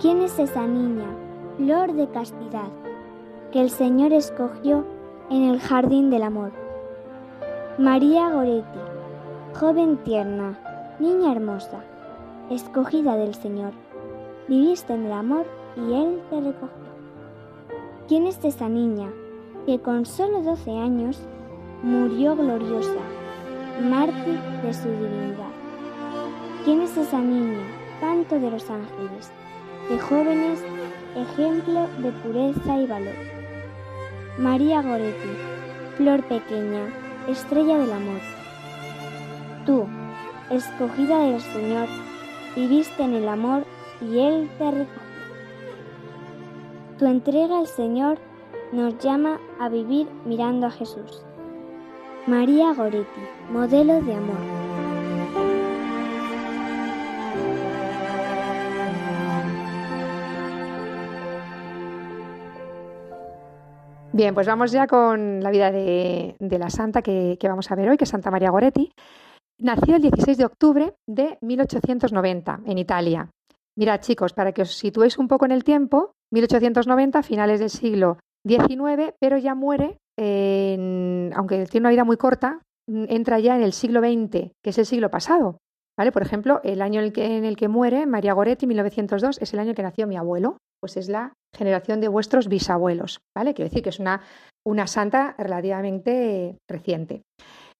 ¿Quién 0.00 0.22
es 0.22 0.38
esa 0.38 0.66
niña, 0.66 1.14
flor 1.58 1.92
de 1.92 2.08
castidad, 2.08 2.70
que 3.50 3.60
el 3.60 3.68
Señor 3.68 4.14
escogió 4.14 4.86
en 5.28 5.42
el 5.42 5.60
jardín 5.60 6.08
del 6.08 6.22
amor? 6.22 6.52
María 7.76 8.30
Goretti, 8.30 8.80
joven 9.60 9.98
tierna, 10.04 10.58
niña 10.98 11.32
hermosa, 11.32 11.84
escogida 12.48 13.16
del 13.16 13.34
Señor, 13.34 13.74
viviste 14.48 14.94
en 14.94 15.04
el 15.04 15.12
amor 15.12 15.61
y 15.76 15.92
Él 15.94 16.20
te 16.30 16.40
recogió. 16.40 16.92
¿Quién 18.08 18.26
es 18.26 18.44
esa 18.44 18.68
niña 18.68 19.10
que 19.66 19.80
con 19.80 20.04
solo 20.04 20.42
12 20.42 20.70
años 20.70 21.18
murió 21.82 22.36
gloriosa, 22.36 23.00
mártir 23.82 24.38
de 24.62 24.74
su 24.74 24.88
divinidad? 24.88 25.52
¿Quién 26.64 26.82
es 26.82 26.96
esa 26.96 27.18
niña, 27.18 27.62
canto 28.00 28.38
de 28.38 28.50
los 28.50 28.68
ángeles, 28.70 29.30
de 29.88 29.98
jóvenes, 29.98 30.62
ejemplo 31.16 31.88
de 31.98 32.12
pureza 32.12 32.76
y 32.76 32.86
valor? 32.86 33.14
María 34.38 34.82
Goretti, 34.82 35.30
flor 35.96 36.22
pequeña, 36.24 36.86
estrella 37.28 37.78
del 37.78 37.92
amor. 37.92 38.20
Tú, 39.66 39.86
escogida 40.50 41.18
del 41.18 41.40
Señor, 41.40 41.88
viviste 42.56 43.02
en 43.02 43.14
el 43.14 43.28
amor 43.28 43.64
y 44.00 44.18
Él 44.18 44.50
te 44.58 44.70
recogió. 44.70 45.11
Tu 47.02 47.08
entrega 47.08 47.58
al 47.58 47.66
Señor 47.66 48.18
nos 48.70 48.96
llama 48.98 49.40
a 49.58 49.68
vivir 49.68 50.06
mirando 50.24 50.68
a 50.68 50.70
Jesús. 50.70 51.24
María 52.28 52.72
Goretti, 52.74 53.20
modelo 53.50 54.00
de 54.00 54.14
amor. 54.14 54.36
Bien, 64.12 64.32
pues 64.32 64.46
vamos 64.46 64.70
ya 64.70 64.86
con 64.86 65.42
la 65.42 65.50
vida 65.50 65.72
de, 65.72 66.36
la 66.38 66.70
santa 66.70 67.02
que, 67.02 67.36
que 67.40 67.48
vamos 67.48 67.68
a 67.72 67.74
ver 67.74 67.88
hoy, 67.88 67.96
que 67.96 68.04
es 68.04 68.10
Santa 68.10 68.30
María 68.30 68.52
Goretti. 68.52 68.92
Nació 69.58 69.96
el 69.96 70.02
16 70.02 70.38
de 70.38 70.44
octubre 70.44 70.94
de 71.08 71.36
1890 71.40 72.60
en 72.64 72.78
Italia. 72.78 73.28
Mirad, 73.74 73.98
chicos, 74.02 74.32
para 74.32 74.52
que 74.52 74.62
os 74.62 74.76
situéis 74.78 75.18
un 75.18 75.26
poco 75.26 75.46
en 75.46 75.50
el 75.50 75.64
tiempo, 75.64 76.14
1890, 76.32 77.22
finales 77.22 77.60
del 77.60 77.70
siglo 77.70 78.18
XIX, 78.46 79.14
pero 79.20 79.38
ya 79.38 79.54
muere, 79.54 79.98
en- 80.18 81.30
aunque 81.34 81.66
tiene 81.66 81.84
una 81.84 81.90
vida 81.90 82.04
muy 82.04 82.16
corta, 82.16 82.60
entra 82.88 83.38
ya 83.38 83.56
en 83.56 83.62
el 83.62 83.72
siglo 83.72 84.00
XX, 84.00 84.50
que 84.62 84.70
es 84.70 84.78
el 84.78 84.86
siglo 84.86 85.10
pasado. 85.10 85.58
¿Vale? 85.98 86.10
Por 86.10 86.22
ejemplo, 86.22 86.60
el 86.64 86.80
año 86.80 87.02
en 87.02 87.44
el 87.44 87.56
que, 87.56 87.68
muere 87.68 88.06
María 88.06 88.32
Goretti, 88.32 88.66
1902, 88.66 89.38
es 89.42 89.52
el 89.52 89.60
año 89.60 89.70
en 89.70 89.74
que 89.76 89.82
nació 89.82 90.06
mi 90.06 90.16
abuelo, 90.16 90.56
pues 90.80 90.96
es 90.96 91.10
la 91.10 91.34
generación 91.54 92.00
de 92.00 92.08
vuestros 92.08 92.48
bisabuelos. 92.48 93.18
¿vale? 93.36 93.52
Quiero 93.52 93.68
decir 93.68 93.82
que 93.82 93.90
es 93.90 94.00
una, 94.00 94.22
una 94.66 94.86
santa 94.86 95.34
relativamente 95.38 96.56
reciente. 96.68 97.22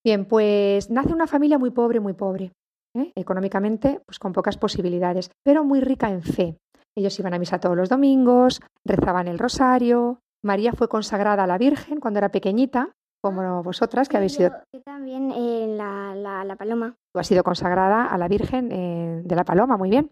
Bien, 0.04 0.26
pues 0.26 0.90
nace 0.90 1.14
una 1.14 1.26
familia 1.26 1.58
muy 1.58 1.70
pobre, 1.70 2.00
muy 2.00 2.12
pobre. 2.12 2.52
¿eh? 2.94 3.12
Económicamente, 3.16 4.00
pues 4.06 4.18
con 4.18 4.32
pocas 4.34 4.58
posibilidades, 4.58 5.30
pero 5.42 5.64
muy 5.64 5.80
rica 5.80 6.10
en 6.10 6.22
fe. 6.22 6.56
Ellos 6.96 7.18
iban 7.18 7.34
a 7.34 7.38
misa 7.38 7.58
todos 7.58 7.76
los 7.76 7.88
domingos, 7.88 8.60
rezaban 8.84 9.28
el 9.28 9.38
rosario. 9.38 10.20
María 10.42 10.72
fue 10.72 10.88
consagrada 10.88 11.44
a 11.44 11.46
la 11.46 11.58
Virgen 11.58 12.00
cuando 12.00 12.18
era 12.18 12.30
pequeñita, 12.30 12.90
como 13.22 13.62
vosotras 13.62 14.08
que 14.08 14.16
habéis 14.16 14.34
sido. 14.34 14.50
Yo 14.72 14.82
también 14.82 15.30
eh, 15.30 15.74
la, 15.76 16.14
la, 16.14 16.44
la 16.44 16.56
paloma. 16.56 16.96
Tú 17.12 17.20
has 17.20 17.26
sido 17.26 17.44
consagrada 17.44 18.06
a 18.06 18.18
la 18.18 18.28
Virgen 18.28 18.72
eh, 18.72 19.22
de 19.24 19.36
la 19.36 19.44
Paloma, 19.44 19.76
muy 19.76 19.90
bien. 19.90 20.10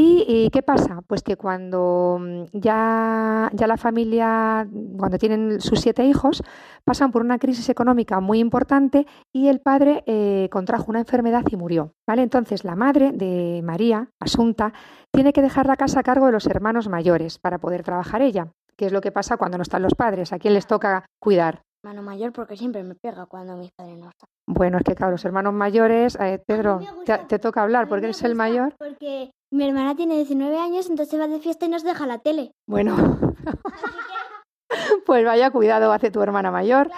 ¿Y, 0.00 0.24
y 0.28 0.50
qué 0.50 0.62
pasa? 0.62 1.00
Pues 1.08 1.24
que 1.24 1.34
cuando 1.34 2.18
mm, 2.20 2.44
ya, 2.52 3.50
ya 3.52 3.66
la 3.66 3.76
familia, 3.76 4.64
cuando 4.96 5.18
tienen 5.18 5.60
sus 5.60 5.80
siete 5.80 6.04
hijos, 6.04 6.44
pasan 6.84 7.10
por 7.10 7.20
una 7.20 7.40
crisis 7.40 7.68
económica 7.68 8.20
muy 8.20 8.38
importante 8.38 9.08
y 9.34 9.48
el 9.48 9.58
padre 9.58 10.04
eh, 10.06 10.48
contrajo 10.52 10.84
una 10.90 11.00
enfermedad 11.00 11.42
y 11.50 11.56
murió. 11.56 11.94
¿vale? 12.06 12.22
Entonces 12.22 12.62
la 12.62 12.76
madre 12.76 13.10
de 13.10 13.60
María, 13.64 14.08
Asunta, 14.20 14.72
tiene 15.12 15.32
que 15.32 15.42
dejar 15.42 15.66
la 15.66 15.74
casa 15.74 15.98
a 15.98 16.04
cargo 16.04 16.26
de 16.26 16.32
los 16.32 16.46
hermanos 16.46 16.88
mayores 16.88 17.40
para 17.40 17.58
poder 17.58 17.82
trabajar 17.82 18.22
ella. 18.22 18.52
¿Qué 18.76 18.86
es 18.86 18.92
lo 18.92 19.00
que 19.00 19.10
pasa 19.10 19.36
cuando 19.36 19.58
no 19.58 19.62
están 19.62 19.82
los 19.82 19.96
padres? 19.96 20.32
¿A 20.32 20.38
quién 20.38 20.54
les 20.54 20.68
toca 20.68 21.06
cuidar? 21.20 21.62
Mano 21.84 22.02
mayor 22.02 22.32
porque 22.32 22.56
siempre 22.56 22.84
me 22.84 22.94
pega 22.94 23.26
cuando 23.26 23.56
mis 23.56 23.72
padres 23.72 23.98
no 23.98 24.10
están. 24.10 24.28
Bueno, 24.46 24.78
es 24.78 24.84
que 24.84 24.94
claro, 24.94 25.12
los 25.12 25.24
hermanos 25.24 25.54
mayores, 25.54 26.16
eh, 26.20 26.40
Pedro, 26.46 26.80
te, 27.04 27.38
toca 27.40 27.62
hablar 27.62 27.88
porque 27.88 28.06
eres 28.06 28.22
el 28.22 28.36
mayor. 28.36 28.74
Porque 28.78 29.30
mi 29.50 29.66
hermana 29.66 29.94
tiene 29.94 30.16
19 30.16 30.58
años, 30.58 30.90
entonces 30.90 31.18
va 31.18 31.26
de 31.26 31.40
fiesta 31.40 31.66
y 31.66 31.68
nos 31.68 31.82
deja 31.82 32.06
la 32.06 32.18
tele. 32.18 32.52
Bueno, 32.66 32.96
pues 35.06 35.24
vaya 35.24 35.50
cuidado 35.50 35.92
hace 35.92 36.10
tu 36.10 36.22
hermana 36.22 36.50
mayor. 36.50 36.90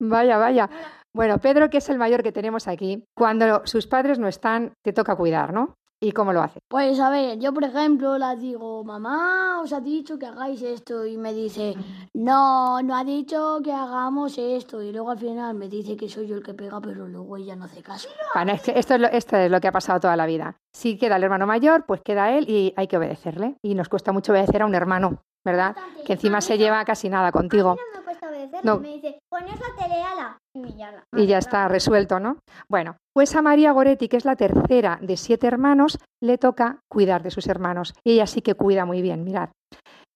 Vaya, 0.00 0.38
vaya. 0.38 0.70
Bueno, 1.14 1.38
Pedro, 1.38 1.70
que 1.70 1.78
es 1.78 1.88
el 1.88 1.98
mayor 1.98 2.22
que 2.22 2.32
tenemos 2.32 2.68
aquí, 2.68 3.04
cuando 3.16 3.62
sus 3.64 3.86
padres 3.86 4.18
no 4.18 4.28
están, 4.28 4.72
te 4.84 4.92
toca 4.92 5.16
cuidar, 5.16 5.52
¿no? 5.52 5.74
¿Y 5.98 6.12
cómo 6.12 6.32
lo 6.32 6.42
hace? 6.42 6.60
Pues 6.68 7.00
a 7.00 7.08
ver, 7.08 7.38
yo 7.38 7.54
por 7.54 7.64
ejemplo 7.64 8.18
la 8.18 8.36
digo, 8.36 8.84
mamá, 8.84 9.60
os 9.62 9.72
ha 9.72 9.80
dicho 9.80 10.18
que 10.18 10.26
hagáis 10.26 10.60
esto 10.60 11.06
y 11.06 11.16
me 11.16 11.32
dice, 11.32 11.74
no, 12.12 12.82
no 12.82 12.94
ha 12.94 13.02
dicho 13.02 13.60
que 13.64 13.72
hagamos 13.72 14.36
esto 14.36 14.82
y 14.82 14.92
luego 14.92 15.10
al 15.10 15.18
final 15.18 15.54
me 15.54 15.68
dice 15.68 15.96
que 15.96 16.08
soy 16.08 16.26
yo 16.26 16.36
el 16.36 16.42
que 16.42 16.52
pega, 16.52 16.80
pero 16.82 17.08
luego 17.08 17.38
ella 17.38 17.56
no 17.56 17.64
hace 17.64 17.82
caso. 17.82 18.08
Bueno, 18.34 18.52
es 18.52 18.62
que 18.62 18.78
esto 18.78 18.94
es, 18.94 19.00
lo, 19.00 19.08
esto 19.08 19.36
es 19.38 19.50
lo 19.50 19.58
que 19.58 19.68
ha 19.68 19.72
pasado 19.72 19.98
toda 19.98 20.16
la 20.16 20.26
vida. 20.26 20.58
Si 20.70 20.98
queda 20.98 21.16
el 21.16 21.24
hermano 21.24 21.46
mayor, 21.46 21.86
pues 21.86 22.02
queda 22.02 22.30
él 22.30 22.44
y 22.46 22.74
hay 22.76 22.88
que 22.88 22.98
obedecerle. 22.98 23.56
Y 23.62 23.74
nos 23.74 23.88
cuesta 23.88 24.12
mucho 24.12 24.32
obedecer 24.32 24.60
a 24.60 24.66
un 24.66 24.74
hermano, 24.74 25.22
¿verdad? 25.44 25.74
Que 26.04 26.12
encima 26.12 26.42
se 26.42 26.58
lleva 26.58 26.84
casi 26.84 27.08
nada 27.08 27.32
contigo. 27.32 27.74
no 27.74 27.98
me 27.98 28.04
cuesta 28.04 28.28
obedecerle. 28.28 28.60
No. 28.64 28.80
Me 28.80 28.88
dice, 28.88 29.18
pones 29.30 29.58
la 29.58 29.82
tele 29.82 30.02
ala. 30.02 30.38
Y 30.64 30.76
ya 30.76 30.92
la. 30.92 31.04
y 31.12 31.26
ya 31.26 31.38
está 31.38 31.68
resuelto, 31.68 32.18
¿no? 32.18 32.38
Bueno, 32.68 32.96
pues 33.12 33.34
a 33.36 33.42
María 33.42 33.72
Goretti, 33.72 34.08
que 34.08 34.16
es 34.16 34.24
la 34.24 34.36
tercera 34.36 34.98
de 35.02 35.16
siete 35.16 35.46
hermanos, 35.46 35.98
le 36.22 36.38
toca 36.38 36.80
cuidar 36.88 37.22
de 37.22 37.30
sus 37.30 37.46
hermanos. 37.46 37.94
Y 38.04 38.12
ella 38.12 38.26
sí 38.26 38.42
que 38.42 38.54
cuida 38.54 38.84
muy 38.84 39.02
bien, 39.02 39.24
mirad. 39.24 39.50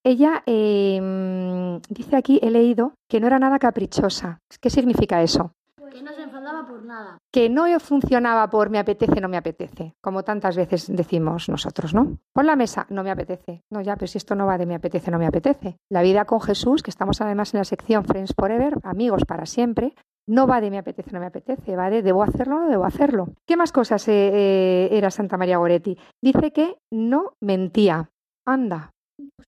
Ella 0.03 0.41
eh, 0.47 1.79
dice 1.89 2.15
aquí, 2.15 2.39
he 2.41 2.49
leído, 2.49 2.95
que 3.07 3.19
no 3.19 3.27
era 3.27 3.37
nada 3.37 3.59
caprichosa. 3.59 4.39
¿Qué 4.59 4.69
significa 4.71 5.21
eso? 5.21 5.51
Que 5.91 6.01
no 6.01 6.13
se 6.13 6.23
enfadaba 6.23 6.65
por 6.65 6.85
nada. 6.85 7.17
Que 7.33 7.49
no 7.49 7.65
funcionaba 7.79 8.49
por 8.49 8.69
me 8.69 8.79
apetece, 8.79 9.19
no 9.19 9.27
me 9.27 9.35
apetece, 9.35 9.93
como 10.01 10.23
tantas 10.23 10.55
veces 10.55 10.87
decimos 10.87 11.49
nosotros, 11.49 11.93
¿no? 11.93 12.17
Pon 12.33 12.45
la 12.45 12.55
mesa, 12.55 12.87
no 12.89 13.03
me 13.03 13.11
apetece. 13.11 13.61
No, 13.69 13.81
ya, 13.81 13.95
pero 13.95 14.07
si 14.07 14.17
esto 14.17 14.33
no 14.33 14.45
va 14.45 14.57
de 14.57 14.65
me 14.65 14.75
apetece, 14.75 15.11
no 15.11 15.19
me 15.19 15.27
apetece. 15.27 15.75
La 15.89 16.01
vida 16.01 16.23
con 16.23 16.39
Jesús, 16.39 16.81
que 16.81 16.91
estamos 16.91 17.19
además 17.19 17.53
en 17.53 17.57
la 17.57 17.65
sección 17.65 18.05
Friends 18.05 18.33
Forever, 18.39 18.75
amigos 18.83 19.25
para 19.27 19.45
siempre, 19.45 19.93
no 20.27 20.47
va 20.47 20.61
de 20.61 20.71
me 20.71 20.77
apetece, 20.77 21.11
no 21.11 21.19
me 21.19 21.27
apetece, 21.27 21.75
va 21.75 21.89
de 21.89 22.01
debo 22.01 22.23
hacerlo, 22.23 22.59
no 22.59 22.69
debo 22.69 22.85
hacerlo. 22.85 23.33
¿Qué 23.47 23.57
más 23.57 23.71
cosas 23.71 24.07
eh, 24.07 24.29
eh, 24.33 24.89
era 24.91 25.11
Santa 25.11 25.37
María 25.37 25.57
Goretti? 25.57 25.97
Dice 26.23 26.51
que 26.51 26.77
no 26.91 27.33
mentía. 27.41 28.09
Anda, 28.47 28.91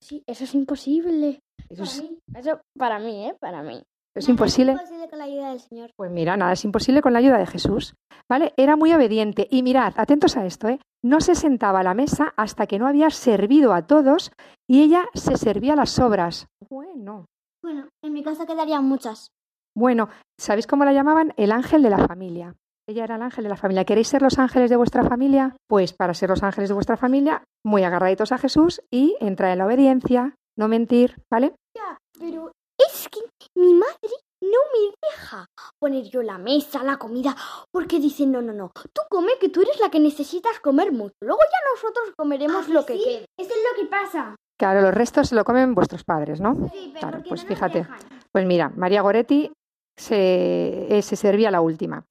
Sí, 0.00 0.22
eso 0.26 0.44
es 0.44 0.54
imposible. 0.54 1.40
eso 1.68 1.82
es, 1.84 2.04
Eso 2.34 2.60
para 2.78 2.98
mí, 2.98 3.26
¿eh? 3.26 3.36
Para 3.40 3.62
mí. 3.62 3.82
es 4.14 4.28
imposible. 4.28 4.72
Es 4.72 4.78
imposible 4.78 5.08
con 5.08 5.18
la 5.18 5.24
ayuda 5.24 5.50
del 5.50 5.60
Señor. 5.60 5.90
Pues 5.96 6.10
mira, 6.10 6.36
nada 6.36 6.52
es 6.52 6.64
imposible 6.64 7.02
con 7.02 7.12
la 7.12 7.18
ayuda 7.18 7.38
de 7.38 7.46
Jesús. 7.46 7.94
¿Vale? 8.28 8.52
Era 8.56 8.76
muy 8.76 8.92
obediente. 8.92 9.46
Y 9.50 9.62
mirad, 9.62 9.94
atentos 9.96 10.36
a 10.36 10.46
esto, 10.46 10.68
¿eh? 10.68 10.78
No 11.02 11.20
se 11.20 11.34
sentaba 11.34 11.80
a 11.80 11.82
la 11.82 11.94
mesa 11.94 12.32
hasta 12.36 12.66
que 12.66 12.78
no 12.78 12.86
había 12.86 13.10
servido 13.10 13.72
a 13.72 13.86
todos 13.86 14.32
y 14.68 14.82
ella 14.82 15.06
se 15.14 15.36
servía 15.36 15.76
las 15.76 15.90
sobras. 15.90 16.46
Bueno. 16.68 17.26
Bueno, 17.62 17.88
en 18.02 18.12
mi 18.12 18.22
casa 18.22 18.46
quedarían 18.46 18.84
muchas. 18.84 19.30
Bueno, 19.76 20.08
¿sabéis 20.40 20.66
cómo 20.66 20.84
la 20.84 20.92
llamaban? 20.92 21.32
El 21.36 21.52
ángel 21.52 21.82
de 21.82 21.90
la 21.90 22.06
familia. 22.06 22.54
Ella 22.88 23.04
era 23.04 23.16
el 23.16 23.22
ángel 23.22 23.44
de 23.44 23.50
la 23.50 23.56
familia. 23.56 23.84
¿Queréis 23.84 24.08
ser 24.08 24.22
los 24.22 24.38
ángeles 24.38 24.70
de 24.70 24.76
vuestra 24.76 25.04
familia? 25.04 25.56
Pues 25.68 25.92
para 25.94 26.14
ser 26.14 26.28
los 26.28 26.42
ángeles 26.42 26.68
de 26.68 26.74
vuestra 26.74 26.96
familia, 26.96 27.42
muy 27.64 27.82
agarraditos 27.82 28.30
a 28.32 28.38
Jesús 28.38 28.80
y 28.92 29.16
entrar 29.20 29.50
en 29.52 29.58
la 29.58 29.66
obediencia, 29.66 30.34
no 30.58 30.68
mentir, 30.68 31.16
¿vale? 31.30 31.54
Pero 32.18 32.52
es 32.78 33.08
que 33.08 33.20
mi 33.56 33.74
madre 33.74 34.14
no 34.42 34.58
me 34.72 34.94
deja 35.10 35.46
poner 35.80 36.04
yo 36.04 36.22
la 36.22 36.38
mesa, 36.38 36.84
la 36.84 36.96
comida, 36.98 37.34
porque 37.72 37.98
dice, 37.98 38.26
no, 38.26 38.40
no, 38.42 38.52
no, 38.52 38.70
tú 38.74 39.02
come 39.10 39.32
que 39.40 39.48
tú 39.48 39.62
eres 39.62 39.80
la 39.80 39.90
que 39.90 39.98
necesitas 39.98 40.60
comer 40.60 40.92
mucho. 40.92 41.14
Luego 41.22 41.40
ya 41.42 41.58
nosotros 41.74 42.12
comeremos 42.16 42.68
lo 42.68 42.84
que 42.86 42.94
quede. 42.94 43.24
Eso 43.38 43.50
es 43.50 43.56
lo 43.76 43.82
que 43.82 43.88
pasa. 43.88 44.36
Claro, 44.56 44.82
los 44.82 44.94
restos 44.94 45.30
se 45.30 45.34
lo 45.34 45.44
comen 45.44 45.74
vuestros 45.74 46.04
padres, 46.04 46.40
¿no? 46.40 46.54
Sí, 46.72 46.90
pero 46.94 47.08
Claro, 47.08 47.24
pues 47.28 47.42
no 47.42 47.48
fíjate. 47.48 47.78
dejan. 47.78 47.98
Pues 48.30 48.46
mira, 48.46 48.70
María 48.76 49.02
Goretti 49.02 49.50
se, 49.96 50.96
eh, 50.96 51.02
se 51.02 51.16
servía 51.16 51.50
la 51.50 51.60
última. 51.60 52.04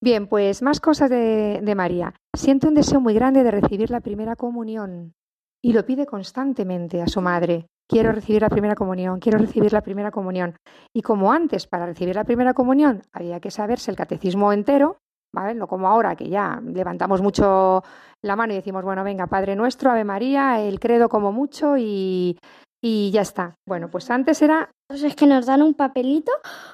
Bien, 0.00 0.28
pues 0.28 0.62
más 0.62 0.80
cosas 0.80 1.10
de, 1.10 1.60
de 1.62 1.74
María. 1.74 2.14
Siente 2.36 2.68
un 2.68 2.74
deseo 2.74 3.00
muy 3.00 3.14
grande 3.14 3.42
de 3.42 3.50
recibir 3.50 3.90
la 3.90 4.00
primera 4.00 4.36
comunión 4.36 5.14
y 5.62 5.72
lo 5.72 5.84
pide 5.84 6.06
constantemente 6.06 7.02
a 7.02 7.08
su 7.08 7.20
madre. 7.20 7.66
quiero 7.88 8.12
recibir 8.12 8.42
la 8.42 8.50
primera 8.50 8.74
comunión, 8.74 9.18
quiero 9.18 9.38
recibir 9.38 9.72
la 9.72 9.80
primera 9.80 10.10
comunión. 10.10 10.56
Y 10.94 11.02
como 11.02 11.32
antes, 11.32 11.66
para 11.66 11.86
recibir 11.86 12.14
la 12.14 12.24
primera 12.24 12.54
comunión, 12.54 13.02
había 13.12 13.40
que 13.40 13.50
saberse 13.50 13.90
el 13.90 13.96
catecismo 13.96 14.52
entero, 14.52 14.98
¿vale? 15.32 15.54
No 15.54 15.66
como 15.66 15.88
ahora, 15.88 16.14
que 16.14 16.28
ya 16.28 16.60
levantamos 16.62 17.22
mucho 17.22 17.82
la 18.22 18.36
mano 18.36 18.52
y 18.52 18.56
decimos, 18.56 18.84
bueno, 18.84 19.04
venga, 19.04 19.26
Padre 19.26 19.56
nuestro, 19.56 19.90
Ave 19.90 20.04
María, 20.04 20.60
el 20.60 20.78
credo 20.78 21.08
como 21.08 21.32
mucho 21.32 21.76
y, 21.78 22.38
y 22.82 23.10
ya 23.10 23.22
está. 23.22 23.54
Bueno, 23.66 23.90
pues 23.90 24.10
antes 24.10 24.40
era 24.42 24.70
Entonces 24.88 25.10
es 25.10 25.16
que 25.16 25.26
nos 25.26 25.46
dan 25.46 25.62
un 25.62 25.74
papelito 25.74 26.32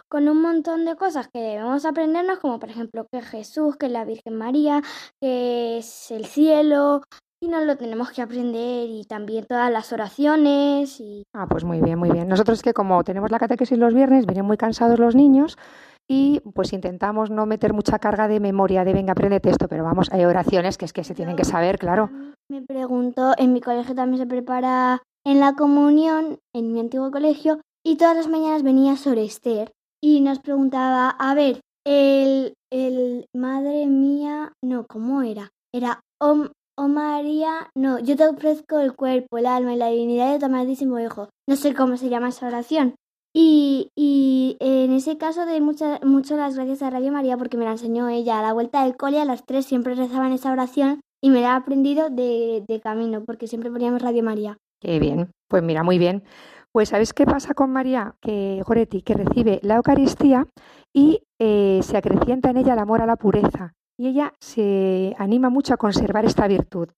con 0.09 0.29
un 0.29 0.41
montón 0.41 0.85
de 0.85 0.97
cosas 0.97 1.29
que 1.29 1.41
debemos 1.41 1.85
aprendernos, 1.85 2.39
como 2.39 2.59
por 2.59 2.71
ejemplo 2.71 3.07
que 3.11 3.19
es 3.19 3.27
Jesús, 3.27 3.77
que 3.77 3.87
es 3.87 3.93
la 3.93 4.05
Virgen 4.05 4.37
María, 4.37 4.83
que 5.21 5.79
es 5.79 6.11
el 6.11 6.27
cielo, 6.27 7.03
y 7.43 7.49
nos 7.49 7.65
lo 7.65 7.77
tenemos 7.77 8.11
que 8.11 8.23
aprender, 8.23 8.89
y 8.89 9.05
también 9.05 9.45
todas 9.47 9.71
las 9.71 9.93
oraciones, 9.93 11.01
y 11.01 11.25
Ah, 11.35 11.47
pues 11.49 11.65
muy 11.65 11.81
bien, 11.81 11.99
muy 11.99 12.11
bien. 12.11 12.29
Nosotros 12.29 12.59
es 12.59 12.63
que 12.63 12.73
como 12.73 13.03
tenemos 13.05 13.31
la 13.31 13.39
catequesis 13.39 13.79
los 13.79 13.95
viernes, 13.95 14.27
vienen 14.27 14.47
muy 14.47 14.57
cansados 14.57 14.99
los 14.99 15.15
niños 15.15 15.59
y 16.07 16.41
pues 16.55 16.73
intentamos 16.73 17.31
no 17.31 17.47
meter 17.47 17.73
mucha 17.73 17.99
carga 17.99 18.29
de 18.29 18.39
memoria 18.39 18.85
de 18.85 18.93
venga, 18.93 19.13
aprendete 19.13 19.51
esto, 19.51 19.69
pero 19.69 19.85
vamos, 19.85 20.13
hay 20.13 20.25
oraciones 20.25 20.77
que 20.77 20.85
es 20.85 20.93
que 20.93 21.03
se 21.03 21.15
tienen 21.15 21.37
que 21.37 21.45
saber, 21.45 21.79
claro. 21.79 22.11
Me 22.51 22.61
pregunto, 22.63 23.33
en 23.39 23.55
mi 23.55 23.61
colegio 23.61 23.95
también 23.95 24.19
se 24.19 24.27
prepara 24.27 25.03
en 25.25 25.41
la 25.41 25.55
comunión, 25.55 26.39
en 26.55 26.73
mi 26.73 26.81
antiguo 26.81 27.11
colegio, 27.11 27.61
y 27.85 27.97
todas 27.97 28.17
las 28.17 28.29
mañanas 28.29 28.63
venía 28.63 28.97
sobre 28.97 29.25
Esther 29.25 29.73
y 30.03 30.21
nos 30.21 30.39
preguntaba, 30.39 31.09
a 31.11 31.35
ver, 31.35 31.61
el, 31.87 32.55
el 32.71 33.27
madre 33.35 33.87
mía, 33.87 34.53
no, 34.63 34.87
¿cómo 34.87 35.23
era? 35.23 35.51
Era, 35.73 36.01
oh, 36.21 36.47
oh 36.79 36.89
María, 36.89 37.71
no, 37.77 37.99
yo 37.99 38.17
te 38.17 38.27
ofrezco 38.27 38.79
el 38.79 38.95
cuerpo, 38.95 39.39
el 39.39 39.47
alma 39.47 39.75
y 39.75 39.77
la 39.77 39.89
divinidad 39.89 40.33
de 40.33 40.39
tu 40.39 40.47
amadísimo 40.47 40.99
hijo. 40.99 41.29
No 41.49 41.57
sé 41.57 41.75
cómo 41.75 41.97
se 41.97 42.09
llama 42.09 42.29
esa 42.29 42.47
oración. 42.47 42.95
Y, 43.37 43.89
y 43.97 44.57
en 44.61 44.93
ese 44.93 45.19
caso 45.19 45.45
doy 45.45 45.61
muchas 45.61 46.01
mucho 46.05 46.37
las 46.37 46.55
gracias 46.55 46.83
a 46.83 46.91
Radio 46.91 47.11
María 47.11 47.37
porque 47.37 47.57
me 47.57 47.65
la 47.65 47.73
enseñó 47.73 48.09
ella. 48.09 48.39
A 48.39 48.43
la 48.43 48.53
vuelta 48.53 48.85
del 48.85 48.97
cole 48.97 49.21
a 49.21 49.25
las 49.25 49.45
tres 49.45 49.67
siempre 49.67 49.97
rezaban 49.97 50.33
esa 50.33 50.53
oración 50.53 51.01
y 51.21 51.31
me 51.31 51.41
la 51.41 51.49
he 51.49 51.57
aprendido 51.57 52.11
de, 52.11 52.65
de 52.69 52.81
camino 52.81 53.25
porque 53.25 53.49
siempre 53.49 53.73
poníamos 53.73 54.03
Radio 54.03 54.23
María. 54.23 54.59
Qué 54.85 54.99
bien, 54.99 55.31
pues 55.49 55.63
mira, 55.63 55.83
muy 55.83 55.99
bien. 55.99 56.25
Pues 56.71 56.91
¿sabéis 56.91 57.15
qué 57.15 57.25
pasa 57.25 57.55
con 57.55 57.73
María 57.73 58.17
que 58.21 58.63
Goretti? 58.67 59.01
Que 59.01 59.15
recibe 59.15 59.59
la 59.63 59.77
Eucaristía 59.77 60.47
y 60.93 61.23
eh, 61.41 61.81
se 61.83 61.97
acrecienta 61.97 62.51
en 62.51 62.59
ella 62.59 62.75
el 62.75 62.79
amor 62.79 63.01
a 63.01 63.07
la 63.07 63.17
pureza. 63.17 63.73
Y 63.97 64.09
ella 64.09 64.35
se 64.41 65.15
anima 65.19 65.49
mucho 65.49 65.73
a 65.73 65.79
conservar 65.79 66.27
esta 66.27 66.47
virtud. 66.49 66.89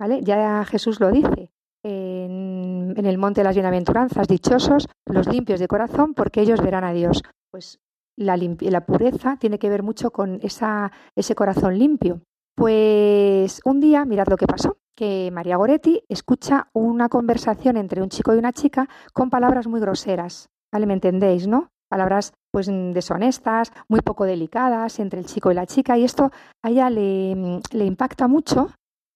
¿vale? 0.00 0.22
Ya 0.22 0.64
Jesús 0.64 1.00
lo 1.00 1.10
dice 1.10 1.50
en, 1.84 2.94
el 2.96 3.18
Monte 3.18 3.42
de 3.42 3.44
las 3.44 3.56
Bienaventuranzas, 3.56 4.26
dichosos 4.26 4.88
los 5.04 5.26
limpios 5.26 5.60
de 5.60 5.68
corazón, 5.68 6.14
porque 6.14 6.40
ellos 6.40 6.62
verán 6.62 6.84
a 6.84 6.94
Dios. 6.94 7.22
Pues 7.50 7.78
la, 8.16 8.38
pureza 8.86 9.36
tiene 9.38 9.58
que 9.58 9.68
ver 9.68 9.82
mucho 9.82 10.12
con 10.12 10.40
ese 10.42 11.34
corazón 11.34 11.78
limpio. 11.78 12.22
Pues 12.56 13.60
un 13.66 13.80
día, 13.80 14.06
mirad 14.06 14.28
lo 14.28 14.38
que 14.38 14.46
pasó, 14.46 14.78
que 14.96 15.30
María 15.32 15.56
Goretti 15.56 16.02
escucha 16.08 16.68
una 16.72 17.08
conversación 17.08 17.76
entre 17.76 18.02
un 18.02 18.08
chico 18.08 18.34
y 18.34 18.38
una 18.38 18.52
chica 18.52 18.88
con 19.12 19.30
palabras 19.30 19.66
muy 19.66 19.80
groseras, 19.80 20.48
¿vale? 20.72 20.86
¿Me 20.86 20.94
entendéis, 20.94 21.46
no? 21.46 21.68
Palabras 21.90 22.32
pues 22.52 22.66
deshonestas, 22.66 23.72
muy 23.88 24.00
poco 24.00 24.24
delicadas 24.24 24.98
entre 25.00 25.20
el 25.20 25.26
chico 25.26 25.50
y 25.50 25.54
la 25.54 25.66
chica 25.66 25.98
y 25.98 26.04
esto 26.04 26.30
a 26.62 26.70
ella 26.70 26.90
le, 26.90 27.34
mm, 27.34 27.60
le 27.72 27.84
impacta 27.84 28.28
mucho, 28.28 28.70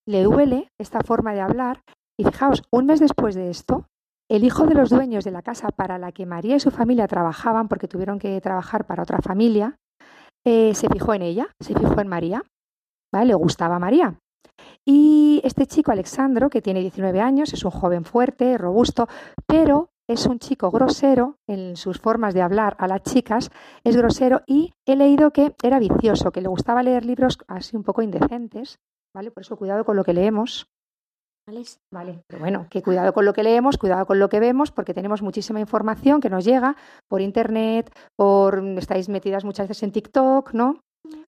le 0.07 0.23
duele 0.23 0.69
esta 0.79 1.01
forma 1.01 1.35
de 1.35 1.41
hablar 1.41 1.83
y 2.19 2.25
fijaos, 2.25 2.63
un 2.73 2.87
mes 2.87 3.01
después 3.01 3.35
de 3.35 3.51
esto, 3.51 3.87
el 4.31 4.45
hijo 4.45 4.67
de 4.67 4.75
los 4.75 4.91
dueños 4.91 5.25
de 5.25 5.31
la 5.31 5.43
casa 5.43 5.69
para 5.69 5.99
la 5.99 6.13
que 6.13 6.27
María 6.27 6.57
y 6.57 6.61
su 6.61 6.71
familia 6.71 7.09
trabajaban, 7.09 7.69
porque 7.69 7.89
tuvieron 7.89 8.19
que 8.19 8.41
trabajar 8.41 8.87
para 8.87 9.03
otra 9.03 9.21
familia, 9.23 9.77
eh, 10.45 10.75
se 10.75 10.89
fijó 10.89 11.15
en 11.15 11.23
ella, 11.23 11.49
se 11.61 11.75
fijó 11.75 12.01
en 12.01 12.09
María, 12.09 12.43
¿vale? 13.13 13.27
Le 13.27 13.35
gustaba 13.35 13.79
María. 13.79 14.19
Y 14.85 15.41
este 15.45 15.67
chico, 15.67 15.93
Alexandro, 15.93 16.51
que 16.51 16.63
tiene 16.63 16.81
19 16.81 17.21
años, 17.21 17.53
es 17.53 17.65
un 17.65 17.71
joven 17.71 18.05
fuerte, 18.05 18.59
robusto, 18.59 19.09
pero 19.47 19.91
es 20.09 20.27
un 20.27 20.39
chico 20.39 20.71
grosero 20.71 21.37
en 21.47 21.77
sus 21.77 21.99
formas 22.01 22.33
de 22.33 22.41
hablar 22.41 22.77
a 22.79 22.89
las 22.89 23.03
chicas, 23.03 23.51
es 23.85 23.97
grosero 23.97 24.41
y 24.47 24.73
he 24.87 24.97
leído 24.97 25.33
que 25.33 25.55
era 25.63 25.79
vicioso, 25.79 26.33
que 26.33 26.41
le 26.41 26.49
gustaba 26.49 26.83
leer 26.83 27.05
libros 27.05 27.39
así 27.47 27.77
un 27.77 27.85
poco 27.85 28.01
indecentes, 28.01 28.79
¿vale? 29.15 29.31
Por 29.31 29.43
eso 29.43 29.57
cuidado 29.57 29.85
con 29.85 29.97
lo 29.97 30.05
que 30.05 30.15
leemos. 30.15 30.67
¿vale? 31.47 31.63
Vale, 31.91 32.25
pero 32.27 32.41
bueno, 32.41 32.67
que 32.71 32.83
cuidado 32.83 33.13
con 33.13 33.25
lo 33.25 33.33
que 33.33 33.43
leemos, 33.43 33.77
cuidado 33.77 34.07
con 34.07 34.19
lo 34.19 34.29
que 34.29 34.41
vemos, 34.41 34.71
porque 34.71 34.95
tenemos 34.95 35.23
muchísima 35.23 35.61
información 35.61 36.21
que 36.21 36.31
nos 36.31 36.45
llega 36.45 36.77
por 37.07 37.21
internet, 37.21 37.91
por 38.17 38.63
estáis 38.79 39.09
metidas 39.09 39.45
muchas 39.45 39.69
veces 39.69 39.83
en 39.83 39.93
TikTok, 39.93 40.53
¿no? 40.53 40.81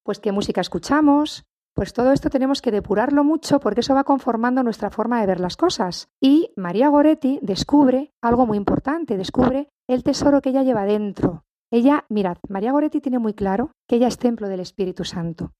Pues 0.03 0.21
qué 0.21 0.33
música 0.33 0.61
escuchamos. 0.61 1.45
Pues 1.74 1.92
todo 1.92 2.12
esto 2.12 2.30
tenemos 2.30 2.62
que 2.62 2.72
depurarlo 2.72 3.24
mucho 3.24 3.61
porque 3.61 3.80
eso 3.80 3.94
va 3.94 4.04
conformando 4.04 4.62
nuestra 4.62 4.90
forma 4.90 5.20
de 5.20 5.26
ver 5.26 5.40
las 5.40 5.56
cosas. 5.56 6.09
Y 6.20 6.52
María 6.56 6.88
Goretti 6.88 7.38
descubre 7.42 8.12
algo 8.20 8.46
muy 8.46 8.59
importante, 8.59 9.16
descubre 9.16 9.68
el 9.88 10.02
tesoro 10.02 10.40
que 10.40 10.50
ella 10.50 10.62
lleva 10.62 10.85
dentro. 10.85 11.44
Ella, 11.72 12.04
mirad, 12.09 12.38
María 12.48 12.72
Goretti 12.72 13.00
tiene 13.00 13.18
muy 13.18 13.35
claro 13.35 13.70
que 13.88 13.96
ella 13.96 14.09
es 14.09 14.18
templo 14.18 14.48
del 14.48 14.61
Espíritu 14.61 15.04
Santo. 15.04 15.52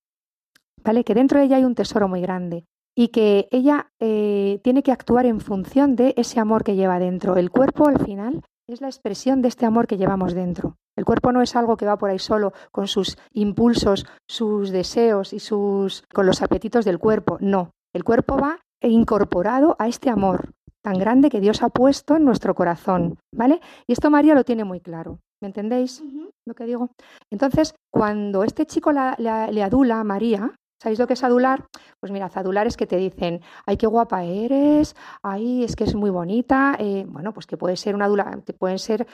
¿Vale? 0.83 1.05
Que 1.05 1.15
dentro 1.15 1.39
de 1.39 1.45
ella 1.45 1.57
hay 1.57 1.65
un 1.65 1.75
tesoro 1.75 2.09
muy 2.09 2.21
grande 2.21 2.65
y 2.97 3.09
que 3.09 3.49
ella 3.51 3.93
eh, 4.01 4.61
tiene 4.65 4.83
que 4.83 4.93
actuar 4.93 5.27
en 5.27 5.41
función 5.41 5.95
de 5.95 6.15
ese 6.17 6.41
amor 6.41 6.65
que 6.65 6.75
lleva 6.75 6.99
dentro. 6.99 7.37
El 7.37 7.51
cuerpo, 7.51 7.89
al 7.89 8.05
final, 8.05 8.43
es 8.73 8.81
la 8.81 8.89
expresión 8.89 9.43
de 9.43 9.49
este 9.49 9.67
amor 9.67 9.87
que 9.87 9.97
llevamos 9.97 10.35
dentro. 10.35 10.77
El 10.97 11.05
cuerpo 11.05 11.33
no 11.33 11.43
es 11.43 11.57
algo 11.57 11.77
que 11.77 11.87
va 11.87 11.97
por 11.97 12.11
ahí 12.11 12.19
solo 12.19 12.53
con 12.73 12.87
sus 12.89 13.17
impulsos, 13.33 14.07
sus 14.29 14.71
deseos 14.71 15.33
y 15.33 15.39
sus 15.41 16.05
con 16.13 16.27
los 16.27 16.43
apetitos 16.43 16.85
del 16.85 16.99
cuerpo. 16.99 17.39
No, 17.41 17.71
el 17.95 18.05
cuerpo 18.05 18.37
va 18.37 18.59
incorporado 18.83 19.77
a 19.79 19.89
este 19.89 20.11
amor 20.11 20.51
tan 20.83 20.99
grande 20.99 21.29
que 21.29 21.41
Dios 21.41 21.63
ha 21.63 21.69
puesto 21.69 22.17
en 22.17 22.25
nuestro 22.25 22.55
corazón, 22.55 23.19
¿vale? 23.35 23.61
Y 23.87 23.93
esto 23.93 24.11
María 24.11 24.35
lo 24.35 24.45
tiene 24.45 24.65
muy 24.65 24.81
claro. 24.81 25.19
¿Me 25.43 25.49
entendéis 25.49 26.03
lo 26.47 26.55
que 26.55 26.65
digo? 26.65 26.91
Entonces, 27.31 27.75
cuando 27.93 28.45
este 28.45 28.67
chico 28.67 28.93
la- 28.93 29.15
la- 29.19 29.51
le 29.51 29.63
adula 29.63 30.01
a 30.01 30.05
María, 30.05 30.55
¿sabéis 30.81 30.99
lo 30.99 31.07
que 31.07 31.15
es 31.15 31.25
adular? 31.25 31.67
Pues 32.01 32.11
mira, 32.13 32.31
adular 32.33 32.67
es 32.67 32.77
que 32.77 32.87
te 32.87 32.97
dicen, 32.97 33.41
ay, 33.67 33.77
qué 33.77 33.87
guapa 33.87 34.25
eres, 34.25 34.97
ay, 35.23 35.65
es 35.65 35.77
que 35.77 35.85
es 35.85 35.95
muy 35.95 36.11
bonita. 36.11 36.77
eh, 36.79 37.05
bueno, 37.09 37.33
pues 37.33 37.47
que 37.47 37.57
puede 37.57 37.77
ser 37.77 37.95
una 37.95 38.07
adula, 38.07 38.41
te 38.45 38.53
pueden 38.53 38.79
ser, 38.79 39.07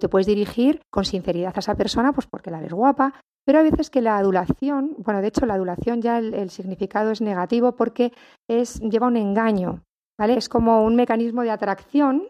te 0.00 0.08
puedes 0.08 0.26
dirigir 0.26 0.80
con 0.90 1.04
sinceridad 1.04 1.52
a 1.54 1.60
esa 1.60 1.74
persona, 1.74 2.12
pues 2.12 2.26
porque 2.26 2.50
la 2.50 2.60
ves 2.60 2.72
guapa. 2.72 3.14
Pero 3.44 3.58
hay 3.58 3.70
veces 3.70 3.90
que 3.90 4.00
la 4.00 4.18
adulación, 4.18 4.94
bueno, 4.98 5.20
de 5.20 5.28
hecho 5.28 5.46
la 5.46 5.54
adulación 5.54 6.00
ya 6.00 6.18
el, 6.18 6.50
significado 6.50 7.10
es 7.10 7.20
negativo 7.20 7.72
porque 7.74 8.12
es, 8.48 8.80
lleva 8.80 9.08
un 9.08 9.16
engaño, 9.16 9.82
¿vale? 10.18 10.36
Es 10.36 10.48
como 10.48 10.84
un 10.84 10.94
mecanismo 10.94 11.42
de 11.42 11.50
atracción 11.50 12.28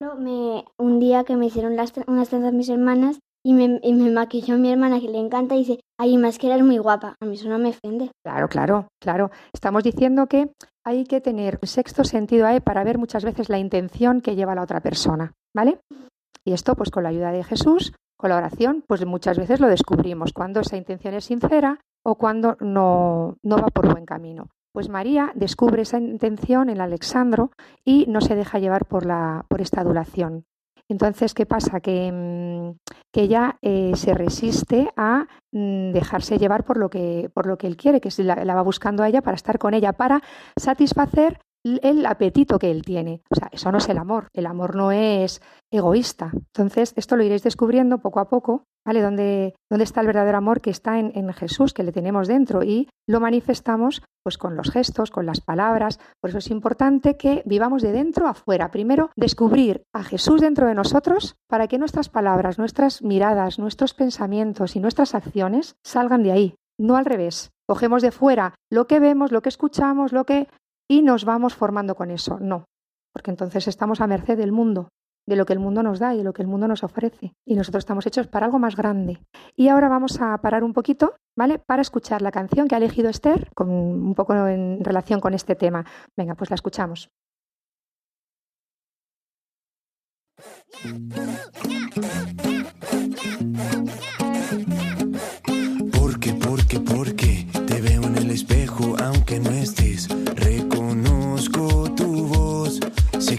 No, 0.00 0.14
me, 0.14 0.64
un 0.78 1.00
día 1.00 1.24
que 1.24 1.36
me 1.36 1.46
hicieron 1.46 1.72
unas 1.72 2.28
trenzas 2.28 2.52
mis 2.52 2.68
hermanas 2.68 3.18
y 3.46 3.52
me, 3.52 3.78
y 3.80 3.92
maquilló 3.92 4.58
mi 4.58 4.72
hermana 4.72 4.98
que 4.98 5.08
le 5.08 5.20
encanta 5.20 5.54
y 5.54 5.58
dice, 5.58 5.78
ay, 6.00 6.18
más 6.18 6.36
que 6.36 6.48
eres 6.48 6.64
muy 6.64 6.78
guapa. 6.78 7.14
A 7.20 7.26
mí 7.26 7.36
eso 7.36 7.48
no 7.48 7.60
me 7.60 7.68
ofende. 7.68 8.10
Claro, 8.24 8.48
claro, 8.48 8.88
claro. 9.00 9.30
Estamos 9.52 9.84
diciendo 9.84 10.26
que 10.26 10.50
hay 10.84 11.04
que 11.04 11.20
tener 11.20 11.60
sexto 11.62 12.02
sentido 12.02 12.44
ahí 12.44 12.58
para 12.58 12.82
ver 12.82 12.98
muchas 12.98 13.24
veces 13.24 13.48
la 13.48 13.58
intención 13.58 14.20
que 14.20 14.34
lleva 14.34 14.56
la 14.56 14.64
otra 14.64 14.80
persona, 14.80 15.32
¿vale? 15.54 15.78
Y 16.44 16.54
esto, 16.54 16.74
pues 16.74 16.90
con 16.90 17.04
la 17.04 17.10
ayuda 17.10 17.30
de 17.30 17.44
Jesús, 17.44 17.92
con 18.18 18.30
la 18.30 18.36
oración, 18.36 18.82
pues 18.84 19.06
muchas 19.06 19.38
veces 19.38 19.60
lo 19.60 19.68
descubrimos, 19.68 20.32
cuando 20.32 20.58
esa 20.58 20.76
intención 20.76 21.14
es 21.14 21.26
sincera 21.26 21.78
o 22.04 22.16
cuando 22.16 22.56
no, 22.58 23.36
no 23.44 23.56
va 23.58 23.68
por 23.68 23.92
buen 23.92 24.06
camino. 24.06 24.48
Pues 24.72 24.88
María 24.88 25.30
descubre 25.36 25.82
esa 25.82 26.00
intención 26.00 26.68
en 26.68 26.80
Alexandro 26.80 27.52
y 27.84 28.06
no 28.08 28.20
se 28.20 28.34
deja 28.34 28.58
llevar 28.58 28.86
por, 28.86 29.06
la, 29.06 29.44
por 29.48 29.60
esta 29.60 29.82
adulación. 29.82 30.46
Entonces, 30.88 31.34
¿qué 31.34 31.46
pasa? 31.46 31.80
Que, 31.80 32.12
mm, 32.12 32.78
que 33.12 33.22
ella 33.22 33.58
eh, 33.62 33.92
se 33.96 34.14
resiste 34.14 34.90
a 34.96 35.26
mm, 35.52 35.92
dejarse 35.92 36.38
llevar 36.38 36.64
por 36.64 36.76
lo 36.76 36.88
que, 36.90 37.30
por 37.34 37.46
lo 37.46 37.58
que 37.58 37.66
él 37.66 37.76
quiere, 37.76 38.00
que 38.00 38.10
la, 38.22 38.44
la 38.44 38.54
va 38.54 38.62
buscando 38.62 39.02
a 39.02 39.08
ella 39.08 39.22
para 39.22 39.36
estar 39.36 39.58
con 39.58 39.74
ella, 39.74 39.92
para 39.92 40.22
satisfacer 40.56 41.40
el 41.82 42.06
apetito 42.06 42.58
que 42.58 42.70
él 42.70 42.82
tiene. 42.82 43.22
O 43.30 43.34
sea, 43.34 43.48
eso 43.52 43.70
no 43.72 43.78
es 43.78 43.88
el 43.88 43.98
amor. 43.98 44.28
El 44.32 44.46
amor 44.46 44.76
no 44.76 44.92
es 44.92 45.42
egoísta. 45.70 46.30
Entonces, 46.32 46.92
esto 46.96 47.16
lo 47.16 47.24
iréis 47.24 47.42
descubriendo 47.42 47.98
poco 47.98 48.20
a 48.20 48.28
poco, 48.28 48.64
¿vale? 48.84 49.02
¿Dónde, 49.02 49.54
dónde 49.70 49.84
está 49.84 50.00
el 50.00 50.06
verdadero 50.06 50.38
amor 50.38 50.60
que 50.60 50.70
está 50.70 50.98
en, 50.98 51.12
en 51.14 51.32
Jesús, 51.32 51.74
que 51.74 51.82
le 51.82 51.92
tenemos 51.92 52.28
dentro? 52.28 52.62
Y 52.62 52.88
lo 53.08 53.20
manifestamos 53.20 54.02
pues 54.22 54.38
con 54.38 54.56
los 54.56 54.70
gestos, 54.70 55.10
con 55.10 55.24
las 55.24 55.40
palabras. 55.40 56.00
Por 56.20 56.30
eso 56.30 56.38
es 56.38 56.50
importante 56.50 57.16
que 57.16 57.42
vivamos 57.46 57.82
de 57.82 57.92
dentro 57.92 58.26
afuera. 58.26 58.70
Primero, 58.70 59.10
descubrir 59.16 59.82
a 59.94 60.02
Jesús 60.02 60.40
dentro 60.40 60.66
de 60.66 60.74
nosotros 60.74 61.36
para 61.48 61.68
que 61.68 61.78
nuestras 61.78 62.08
palabras, 62.08 62.58
nuestras 62.58 63.02
miradas, 63.02 63.58
nuestros 63.58 63.94
pensamientos 63.94 64.74
y 64.74 64.80
nuestras 64.80 65.14
acciones 65.14 65.76
salgan 65.84 66.24
de 66.24 66.32
ahí, 66.32 66.54
no 66.76 66.96
al 66.96 67.04
revés. 67.04 67.50
Cogemos 67.68 68.02
de 68.02 68.10
fuera 68.10 68.54
lo 68.70 68.86
que 68.86 69.00
vemos, 69.00 69.32
lo 69.32 69.42
que 69.42 69.48
escuchamos, 69.48 70.12
lo 70.12 70.24
que 70.24 70.48
y 70.88 71.02
nos 71.02 71.24
vamos 71.24 71.54
formando 71.54 71.94
con 71.94 72.10
eso. 72.10 72.38
No, 72.40 72.64
porque 73.12 73.30
entonces 73.30 73.68
estamos 73.68 74.00
a 74.00 74.06
merced 74.06 74.36
del 74.36 74.52
mundo. 74.52 74.88
de 75.28 75.36
lo 75.36 75.44
que 75.44 75.52
el 75.52 75.58
mundo 75.58 75.82
nos 75.82 75.98
da 75.98 76.14
y 76.14 76.18
de 76.18 76.24
lo 76.24 76.32
que 76.32 76.42
el 76.42 76.48
mundo 76.48 76.68
nos 76.68 76.84
ofrece. 76.84 77.34
Y 77.44 77.56
nosotros 77.56 77.82
estamos 77.82 78.06
hechos 78.06 78.28
para 78.28 78.46
algo 78.46 78.58
más 78.58 78.76
grande. 78.76 79.18
Y 79.56 79.68
ahora 79.68 79.88
vamos 79.88 80.20
a 80.20 80.38
parar 80.38 80.62
un 80.62 80.72
poquito, 80.72 81.16
¿vale? 81.36 81.58
Para 81.58 81.82
escuchar 81.82 82.22
la 82.22 82.30
canción 82.30 82.68
que 82.68 82.74
ha 82.74 82.78
elegido 82.78 83.10
Esther, 83.10 83.50
un 83.58 84.14
poco 84.14 84.34
en 84.46 84.84
relación 84.84 85.20
con 85.20 85.34
este 85.34 85.56
tema. 85.56 85.84
Venga, 86.16 86.34
pues 86.34 86.50
la 86.50 86.54
escuchamos. 86.54 87.10
Porque, 91.62 92.55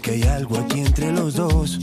que 0.07 0.13
hay 0.13 0.23
algo 0.23 0.57
aquí 0.57 0.79
entre 0.79 1.11
los 1.11 1.33
dos. 1.33 1.79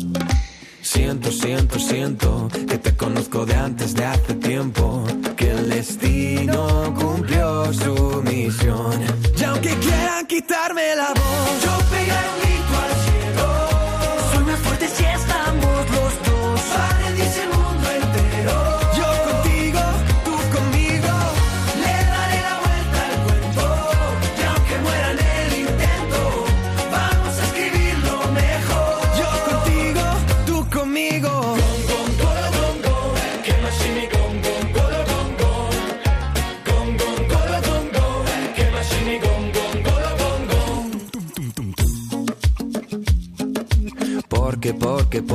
Siento, 0.81 1.31
siento, 1.31 1.79
siento 1.79 2.49
que 2.67 2.79
te 2.79 2.97
conozco 2.97 3.45
de 3.45 3.55
antes 3.55 3.95
de 3.95 4.05
hace 4.07 4.35
tiempo. 4.35 5.05
Que 5.37 5.51
el 5.51 5.69
destino 5.69 6.95
cumplió 6.99 7.71
su 7.75 8.23
misión. 8.25 8.95
Y 9.39 9.45
aunque 9.45 9.75
quieran 9.77 10.27
quitarme 10.27 10.97
la 10.97 11.09
voz, 11.09 11.74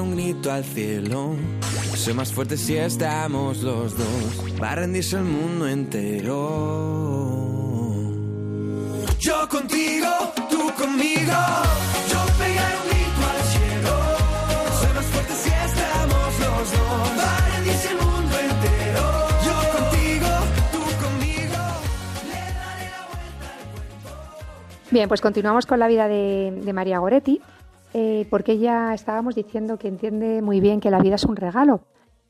Un 0.00 0.16
grito 0.16 0.50
al 0.50 0.64
cielo. 0.64 1.36
Soy 1.94 2.14
más 2.14 2.32
fuerte 2.32 2.56
si 2.56 2.76
estamos 2.76 3.62
los 3.62 3.96
dos. 3.96 4.60
Va 4.60 4.70
a 4.72 4.76
rendirse 4.76 5.16
el 5.16 5.24
mundo 5.24 5.68
entero. 5.68 6.38
Yo 9.18 9.48
contigo, 9.50 10.08
tú 10.48 10.72
conmigo. 10.78 11.36
Yo 12.10 12.20
pegaré 12.38 12.76
un 12.82 12.88
grito 12.88 13.22
al 13.28 13.42
cielo. 13.52 13.92
Soy 14.80 14.92
más 14.94 15.04
fuerte 15.06 15.34
si 15.34 15.50
estamos 15.50 16.38
los 16.40 16.72
dos. 16.72 17.18
Va 17.18 17.36
a 17.36 17.48
rendirse 17.54 17.88
el 17.90 17.96
mundo 17.98 18.34
entero. 18.38 19.04
Yo 19.44 19.54
contigo, 19.78 20.30
tú 20.72 20.80
conmigo. 21.04 21.62
Le 22.26 22.40
daré 22.58 22.86
la 22.90 23.02
vuelta 23.12 23.46
al. 23.52 24.90
Bien, 24.90 25.06
pues 25.08 25.20
continuamos 25.20 25.66
con 25.66 25.78
la 25.78 25.86
vida 25.86 26.08
de, 26.08 26.50
de 26.64 26.72
María 26.72 26.98
Goretti, 26.98 27.40
eh, 27.94 28.26
porque 28.30 28.52
ella 28.52 28.94
estábamos 28.94 29.34
diciendo 29.34 29.78
que 29.78 29.88
entiende 29.88 30.42
muy 30.42 30.60
bien 30.60 30.80
que 30.80 30.90
la 30.90 31.00
vida 31.00 31.16
es 31.16 31.24
un 31.24 31.36
regalo 31.36 31.82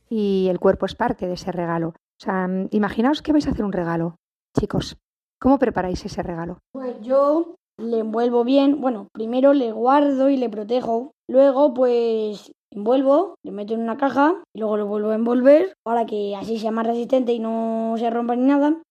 y 0.09 0.49
el 0.49 0.61
cuerpo 0.61 0.87
es 0.87 0.95
parte 0.95 1.27
de 1.27 1.35
ese 1.35 1.53
regalo. 1.53 1.89
O 1.89 2.25
sea, 2.25 2.49
imaginaos 2.71 3.23
que 3.23 3.33
vais 3.33 3.47
a 3.47 3.51
hacer 3.51 3.65
un 3.65 3.73
regalo, 3.73 4.17
chicos. 4.59 4.97
¿Cómo 5.41 5.59
preparáis 5.59 6.05
ese 6.05 6.23
regalo? 6.23 6.59
Pues 6.73 7.01
yo 7.01 7.57
le 7.79 7.99
envuelvo 7.99 8.45
bien. 8.45 8.81
Bueno, 8.81 9.09
primero 9.13 9.53
le 9.55 9.73
guardo 9.73 10.31
y 10.31 10.37
le 10.37 10.49
protejo. 10.49 11.13
Luego, 11.29 11.75
pues 11.75 12.53
envuelvo, 12.71 13.35
le 13.43 13.53
meto 13.53 13.75
en 13.75 13.81
una 13.81 13.97
caja 13.97 14.43
y 14.55 14.61
luego 14.61 14.77
lo 14.77 14.87
vuelvo 14.87 15.11
a 15.11 15.15
envolver 15.15 15.75
para 15.83 16.07
que 16.07 16.37
así 16.37 16.59
sea 16.59 16.71
más 16.71 16.87
resistente 16.87 17.33
y 17.33 17.39
no 17.39 17.95
se 17.99 18.09
rompa 18.11 18.37
ni 18.37 18.47
nada. 18.47 18.83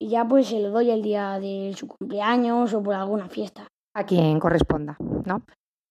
Y 0.00 0.08
ya 0.08 0.26
pues 0.26 0.46
se 0.46 0.60
lo 0.60 0.70
doy 0.70 0.90
el 0.90 1.02
día 1.02 1.38
de 1.40 1.74
su 1.76 1.88
cumpleaños 1.88 2.72
o 2.72 2.82
por 2.82 2.94
alguna 2.94 3.28
fiesta. 3.28 3.66
A 3.94 4.04
quien 4.04 4.38
corresponda, 4.38 4.96
¿no? 5.26 5.42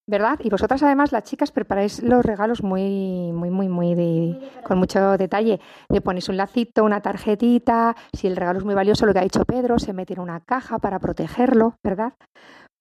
¿Verdad? 0.10 0.40
Y 0.42 0.50
vosotras 0.50 0.82
además, 0.84 1.12
las 1.12 1.24
chicas, 1.24 1.52
preparáis 1.52 2.02
los 2.02 2.26
regalos 2.26 2.64
muy, 2.64 3.34
muy, 3.34 3.50
muy, 3.50 3.68
muy 3.68 3.94
de, 3.94 4.40
con 4.64 4.78
mucho 4.78 5.18
detalle. 5.18 5.60
Le 5.90 6.00
ponéis 6.00 6.30
un 6.30 6.38
lacito, 6.38 6.86
una 6.86 7.02
tarjetita. 7.02 7.94
Si 8.14 8.28
el 8.28 8.38
regalo 8.38 8.60
es 8.60 8.66
muy 8.66 8.74
valioso, 8.74 9.06
lo 9.06 9.12
que 9.12 9.20
ha 9.20 9.24
dicho 9.24 9.44
Pedro, 9.44 9.80
se 9.80 9.92
mete 9.92 10.14
en 10.14 10.22
una 10.22 10.40
caja 10.40 10.80
para 10.80 11.00
protegerlo, 11.00 11.76
¿verdad? 11.84 12.14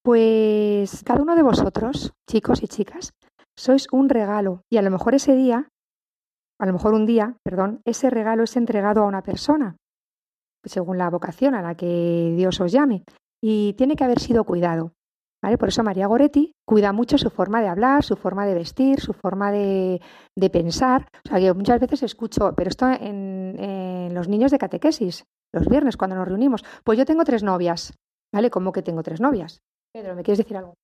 Pues 0.05 1.03
cada 1.05 1.21
uno 1.21 1.35
de 1.35 1.43
vosotros, 1.43 2.13
chicos 2.31 2.63
y 2.63 2.69
chicas, 2.69 3.11
sois 3.59 3.89
un 3.91 4.09
regalo. 4.09 4.63
Y 4.71 4.77
a 4.77 4.83
lo 4.83 4.93
mejor 4.93 5.17
ese 5.17 5.35
día, 5.35 5.69
a 6.61 6.67
lo 6.67 6.73
mejor 6.73 6.95
un 6.95 7.07
día, 7.07 7.39
perdón, 7.43 7.81
ese 7.85 8.09
regalo 8.09 8.45
es 8.45 8.57
entregado 8.57 9.03
a 9.03 9.07
una 9.07 9.23
persona, 9.23 9.77
según 10.65 10.97
la 10.97 11.11
vocación 11.11 11.57
a 11.57 11.63
la 11.63 11.75
que 11.75 12.35
Dios 12.37 12.61
os 12.61 12.71
llame. 12.71 13.03
Y 13.43 13.73
tiene 13.73 13.97
que 13.97 14.05
haber 14.05 14.21
sido 14.21 14.45
cuidado. 14.45 14.93
¿Vale? 15.47 15.59
Por 15.59 15.69
eso 15.69 15.85
María 15.85 16.09
Goretti 16.09 16.57
cuida 16.67 16.93
mucho 16.93 17.19
su 17.19 17.31
forma 17.31 17.61
de 17.61 17.69
hablar, 17.69 18.03
su 18.03 18.17
forma 18.17 18.45
de 18.47 18.55
vestir, 18.55 19.01
su 19.01 19.13
forma 19.13 19.53
de, 19.53 20.01
de 20.35 20.51
pensar. 20.51 21.09
O 21.25 21.29
sea, 21.29 21.39
que 21.39 21.55
muchas 21.55 21.79
veces 21.79 22.03
escucho, 22.03 22.53
pero 22.57 22.69
esto 22.69 22.91
en, 22.91 23.55
en, 23.57 24.13
los 24.13 24.27
niños 24.27 24.51
de 24.51 24.59
catequesis, 24.59 25.23
los 25.55 25.69
viernes 25.69 25.97
cuando 25.97 26.17
nos 26.17 26.27
reunimos. 26.27 26.65
Pues 26.83 26.99
yo 26.99 27.05
tengo 27.05 27.23
tres 27.23 27.45
novias, 27.45 27.95
¿vale? 28.35 28.51
¿Cómo 28.51 28.73
que 28.73 28.83
tengo 28.83 29.05
tres 29.05 29.21
novias? 29.21 29.61
Pedro, 29.95 30.17
¿me 30.17 30.25
quieres 30.25 30.39
decir 30.39 30.57
algo? 30.57 30.75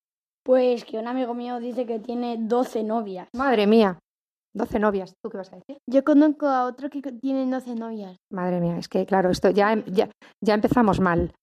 Pues 0.45 0.85
que 0.85 0.97
un 0.97 1.07
amigo 1.07 1.33
mío 1.33 1.59
dice 1.59 1.85
que 1.85 1.99
tiene 1.99 2.37
12 2.39 2.85
novias. 2.85 3.27
Madre 3.35 3.67
mía, 3.67 3.99
12 4.55 4.79
novias. 4.79 5.13
¿Tú 5.21 5.29
qué 5.29 5.39
vas 5.39 5.51
a 5.51 5.57
decir? 5.57 5.77
Yo 5.91 6.05
conozco 6.05 6.47
a 6.47 6.63
otro 6.63 6.89
que 6.89 7.01
tiene 7.01 7.51
12 7.51 7.75
novias. 7.75 8.15
Madre 8.31 8.61
mía, 8.61 8.77
es 8.77 8.87
que 8.87 9.05
claro, 9.05 9.29
esto 9.29 9.49
ya, 9.49 9.75
ya, 9.87 10.09
ya 10.41 10.53
empezamos 10.53 11.01
mal. 11.01 11.33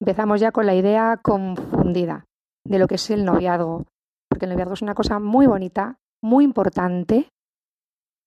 Empezamos 0.00 0.40
ya 0.40 0.52
con 0.52 0.66
la 0.66 0.76
idea 0.76 1.18
confundida 1.20 2.26
de 2.64 2.78
lo 2.78 2.86
que 2.86 2.96
es 2.96 3.10
el 3.10 3.24
noviazgo, 3.24 3.86
porque 4.28 4.46
el 4.46 4.52
noviazgo 4.52 4.74
es 4.74 4.82
una 4.82 4.94
cosa 4.94 5.18
muy 5.18 5.46
bonita, 5.46 5.98
muy 6.22 6.44
importante 6.44 7.28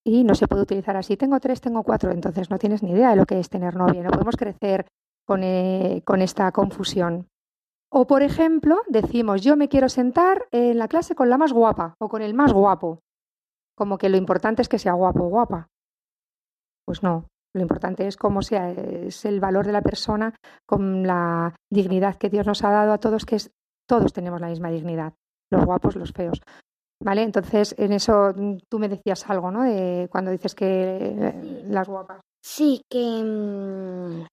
y 0.06 0.24
no 0.24 0.36
se 0.36 0.48
puede 0.48 0.64
utilizar 0.64 0.98
así. 0.98 1.16
Tengo 1.18 1.40
tres, 1.40 1.62
tengo 1.62 1.84
cuatro, 1.84 2.12
entonces 2.12 2.50
no 2.50 2.58
tienes 2.58 2.84
ni 2.84 2.92
idea 2.92 3.12
de 3.12 3.16
lo 3.16 3.26
que 3.26 3.40
es 3.40 3.50
tener 3.50 3.76
novia. 3.76 4.04
No 4.04 4.12
podemos 4.12 4.36
crecer 4.36 4.86
con, 5.26 5.44
eh, 5.44 6.02
con 6.06 6.22
esta 6.22 6.52
confusión. 6.52 7.28
O, 7.90 8.08
por 8.08 8.24
ejemplo, 8.24 8.82
decimos, 8.88 9.42
yo 9.44 9.56
me 9.56 9.70
quiero 9.70 9.88
sentar 9.88 10.48
en 10.52 10.80
la 10.80 10.88
clase 10.88 11.16
con 11.16 11.30
la 11.30 11.38
más 11.38 11.54
guapa 11.54 11.96
o 12.00 12.10
con 12.10 12.22
el 12.22 12.34
más 12.34 12.52
guapo. 12.52 13.00
Como 13.78 13.98
que 13.98 14.10
lo 14.10 14.18
importante 14.18 14.62
es 14.62 14.70
que 14.70 14.80
sea 14.80 14.94
guapo 14.94 15.26
o 15.26 15.30
guapa. 15.30 15.70
Pues 16.86 17.04
no, 17.04 17.28
lo 17.56 17.62
importante 17.62 18.08
es 18.08 18.18
cómo 18.18 18.42
sea, 18.42 18.72
es 18.72 19.26
el 19.26 19.40
valor 19.40 19.66
de 19.66 19.74
la 19.74 19.82
persona 19.82 20.34
con 20.68 21.06
la 21.06 21.56
dignidad 21.72 22.16
que 22.16 22.30
Dios 22.30 22.48
nos 22.48 22.64
ha 22.64 22.72
dado 22.72 22.94
a 22.94 22.98
todos, 22.98 23.26
que 23.26 23.36
es 23.36 23.52
todos 23.88 24.14
tenemos 24.14 24.40
la 24.42 24.48
misma 24.48 24.70
dignidad, 24.70 25.14
los 25.52 25.66
guapos, 25.66 25.96
los 25.96 26.12
feos. 26.12 26.40
¿Vale? 27.04 27.24
Entonces, 27.24 27.76
en 27.78 27.92
eso 27.92 28.32
mm, 28.36 28.58
tú 28.70 28.80
me 28.80 28.88
decías 28.88 29.30
algo, 29.30 29.52
¿no? 29.52 29.64
De 29.64 30.08
cuando 30.10 30.32
dices 30.32 30.56
que 30.56 30.66
eh, 30.98 31.64
las 31.68 31.88
guapas. 31.88 32.22
Sí, 32.42 32.82
que, 32.90 33.22
mm, 33.24 34.26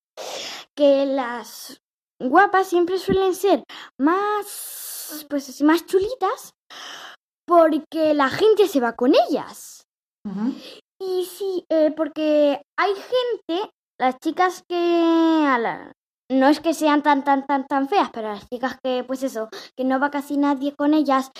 que 0.77 1.07
las 1.07 1.81
guapas 2.21 2.69
siempre 2.69 2.99
suelen 2.99 3.35
ser 3.35 3.65
más, 3.99 5.27
pues 5.29 5.49
así, 5.49 5.65
más 5.65 5.85
chulitas 5.87 6.53
porque 7.47 8.15
la 8.15 8.29
gente 8.29 8.69
se 8.69 8.81
va 8.81 8.93
con 8.95 9.13
ellas. 9.29 9.83
Y 11.01 11.25
sí, 11.25 11.65
eh, 11.71 11.93
porque 11.97 12.63
hay 12.79 12.93
gente, 12.95 13.71
las 13.99 14.19
chicas 14.19 14.63
que 14.69 14.77
a 15.47 15.59
la- 15.59 15.93
no 16.31 16.49
es 16.49 16.61
que 16.61 16.75
sean 16.75 17.03
tan 17.03 17.25
tan 17.25 17.47
tan 17.47 17.67
tan 17.67 17.89
feas, 17.89 18.11
pero 18.13 18.29
las 18.29 18.49
chicas 18.49 18.79
que 18.83 19.05
pues 19.05 19.23
eso, 19.23 19.49
que 19.77 19.85
no 19.85 20.01
va 20.01 20.11
casi 20.11 20.37
nadie 20.39 20.75
con 20.77 20.95
ellas, 20.95 21.31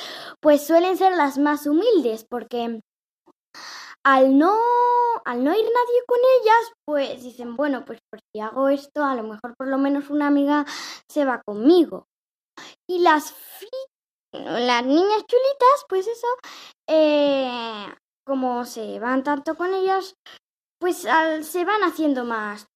pues 0.41 0.67
suelen 0.67 0.97
ser 0.99 1.17
las 1.17 1.39
más 1.39 1.67
humildes, 1.67 2.27
porque 2.29 2.81
al 4.05 4.39
no 4.39 4.57
al 5.25 5.45
no 5.45 5.51
ir 5.53 5.65
nadie 5.65 6.03
con 6.07 6.19
ellas, 6.41 6.73
pues 6.85 7.23
dicen, 7.23 7.57
bueno, 7.57 7.85
pues 7.85 8.01
por 8.11 8.21
si 8.33 8.41
hago 8.41 8.69
esto, 8.69 9.05
a 9.05 9.15
lo 9.15 9.23
mejor 9.23 9.55
por 9.57 9.69
lo 9.69 9.79
menos 9.79 10.09
una 10.11 10.29
amiga 10.29 10.65
se 11.09 11.25
va 11.25 11.43
conmigo. 11.43 12.07
Y 12.89 13.01
las 13.01 13.35
las 14.33 14.85
niñas 14.87 15.25
chulitas, 15.27 15.85
pues 15.89 16.07
eso, 16.07 16.27
eh, 16.89 17.51
como 18.25 18.65
se 18.65 18.99
van 19.01 19.25
tanto 19.25 19.57
con 19.57 19.75
ellas, 19.75 20.15
pues 20.81 21.07
al- 21.07 21.45
se 21.45 21.65
van 21.65 21.83
haciendo 21.85 22.25
más 22.25 22.67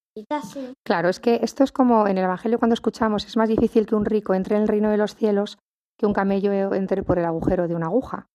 Claro, 0.85 1.09
es 1.09 1.19
que 1.19 1.41
esto 1.43 1.65
es 1.65 1.73
como 1.73 2.07
en 2.07 2.19
el 2.19 2.25
Evangelio 2.25 2.59
cuando 2.59 2.75
escuchamos, 2.75 3.27
es 3.27 3.37
más 3.37 3.49
difícil 3.49 3.87
que 3.87 3.97
un 3.97 4.05
rico 4.05 4.35
entre 4.35 4.57
en 4.57 4.63
el 4.63 4.69
reino 4.69 4.91
de 4.91 4.97
los 4.97 5.17
cielos 5.17 5.59
que 5.99 6.07
un 6.07 6.13
camello 6.13 6.53
entre 6.75 7.03
por 7.03 7.19
el 7.19 7.25
agujero 7.25 7.67
de 7.67 7.75
una 7.75 7.87
aguja. 7.87 8.29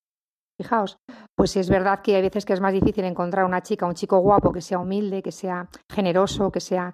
Fijaos, 0.58 0.98
pues 1.38 1.56
es 1.56 1.70
verdad 1.70 2.02
que 2.02 2.16
hay 2.16 2.22
veces 2.22 2.46
que 2.46 2.52
es 2.52 2.60
más 2.60 2.74
difícil 2.74 3.06
encontrar 3.06 3.46
una 3.46 3.62
chica, 3.62 3.86
un 3.86 3.94
chico 3.94 4.20
guapo, 4.20 4.52
que 4.52 4.62
sea 4.62 4.80
humilde, 4.80 5.24
que 5.24 5.32
sea 5.32 5.70
generoso, 5.90 6.52
que 6.52 6.60
sea... 6.60 6.94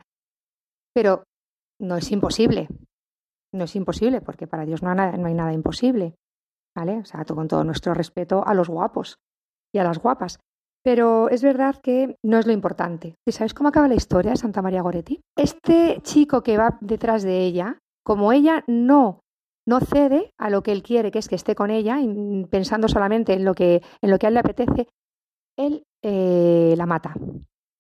Pero 0.94 1.24
no 1.82 1.98
es 1.98 2.12
imposible. 2.12 2.68
No 3.54 3.64
es 3.64 3.76
imposible, 3.76 4.22
porque 4.22 4.46
para 4.46 4.66
Dios 4.66 4.84
no 4.84 4.90
hay 4.90 4.96
nada, 4.96 5.18
no 5.18 5.28
hay 5.28 5.34
nada 5.34 5.52
imposible. 5.52 6.14
¿Vale? 6.76 7.00
O 7.00 7.06
sea, 7.06 7.26
con 7.26 7.48
todo 7.48 7.64
nuestro 7.64 7.94
respeto 7.96 8.46
a 8.46 8.54
los 8.54 8.70
guapos 8.70 9.18
y 9.74 9.80
a 9.80 9.84
las 9.84 9.98
guapas. 9.98 10.40
Pero 10.86 11.30
es 11.30 11.42
verdad 11.42 11.78
que 11.82 12.16
no 12.24 12.38
es 12.38 12.46
lo 12.46 12.54
importante. 12.54 13.16
¿Y 13.28 13.32
sabes 13.32 13.56
cómo 13.56 13.70
acaba 13.70 13.88
la 13.88 13.96
historia 13.96 14.32
de 14.32 14.38
Santa 14.38 14.62
María 14.62 14.84
Goretti? 14.84 15.20
Este 15.36 16.00
chico 16.04 16.44
que 16.44 16.58
va 16.58 16.78
detrás 16.80 17.24
de 17.24 17.40
ella, 17.42 17.80
como 18.06 18.32
ella 18.32 18.64
no 18.68 19.20
no 19.68 19.80
cede 19.80 20.32
a 20.38 20.52
lo 20.52 20.62
que 20.62 20.72
él 20.72 20.84
quiere, 20.84 21.10
que 21.10 21.18
es 21.18 21.28
que 21.28 21.34
esté 21.34 21.56
con 21.56 21.72
ella, 21.72 21.98
pensando 22.52 22.88
solamente 22.88 23.34
en 23.34 23.46
lo 23.46 23.56
que, 23.56 23.82
en 24.00 24.12
lo 24.12 24.20
que 24.20 24.28
a 24.28 24.30
él 24.30 24.36
le 24.36 24.42
apetece, 24.42 24.88
él 25.58 25.84
eh, 26.04 26.76
la 26.78 26.86
mata. 26.86 27.16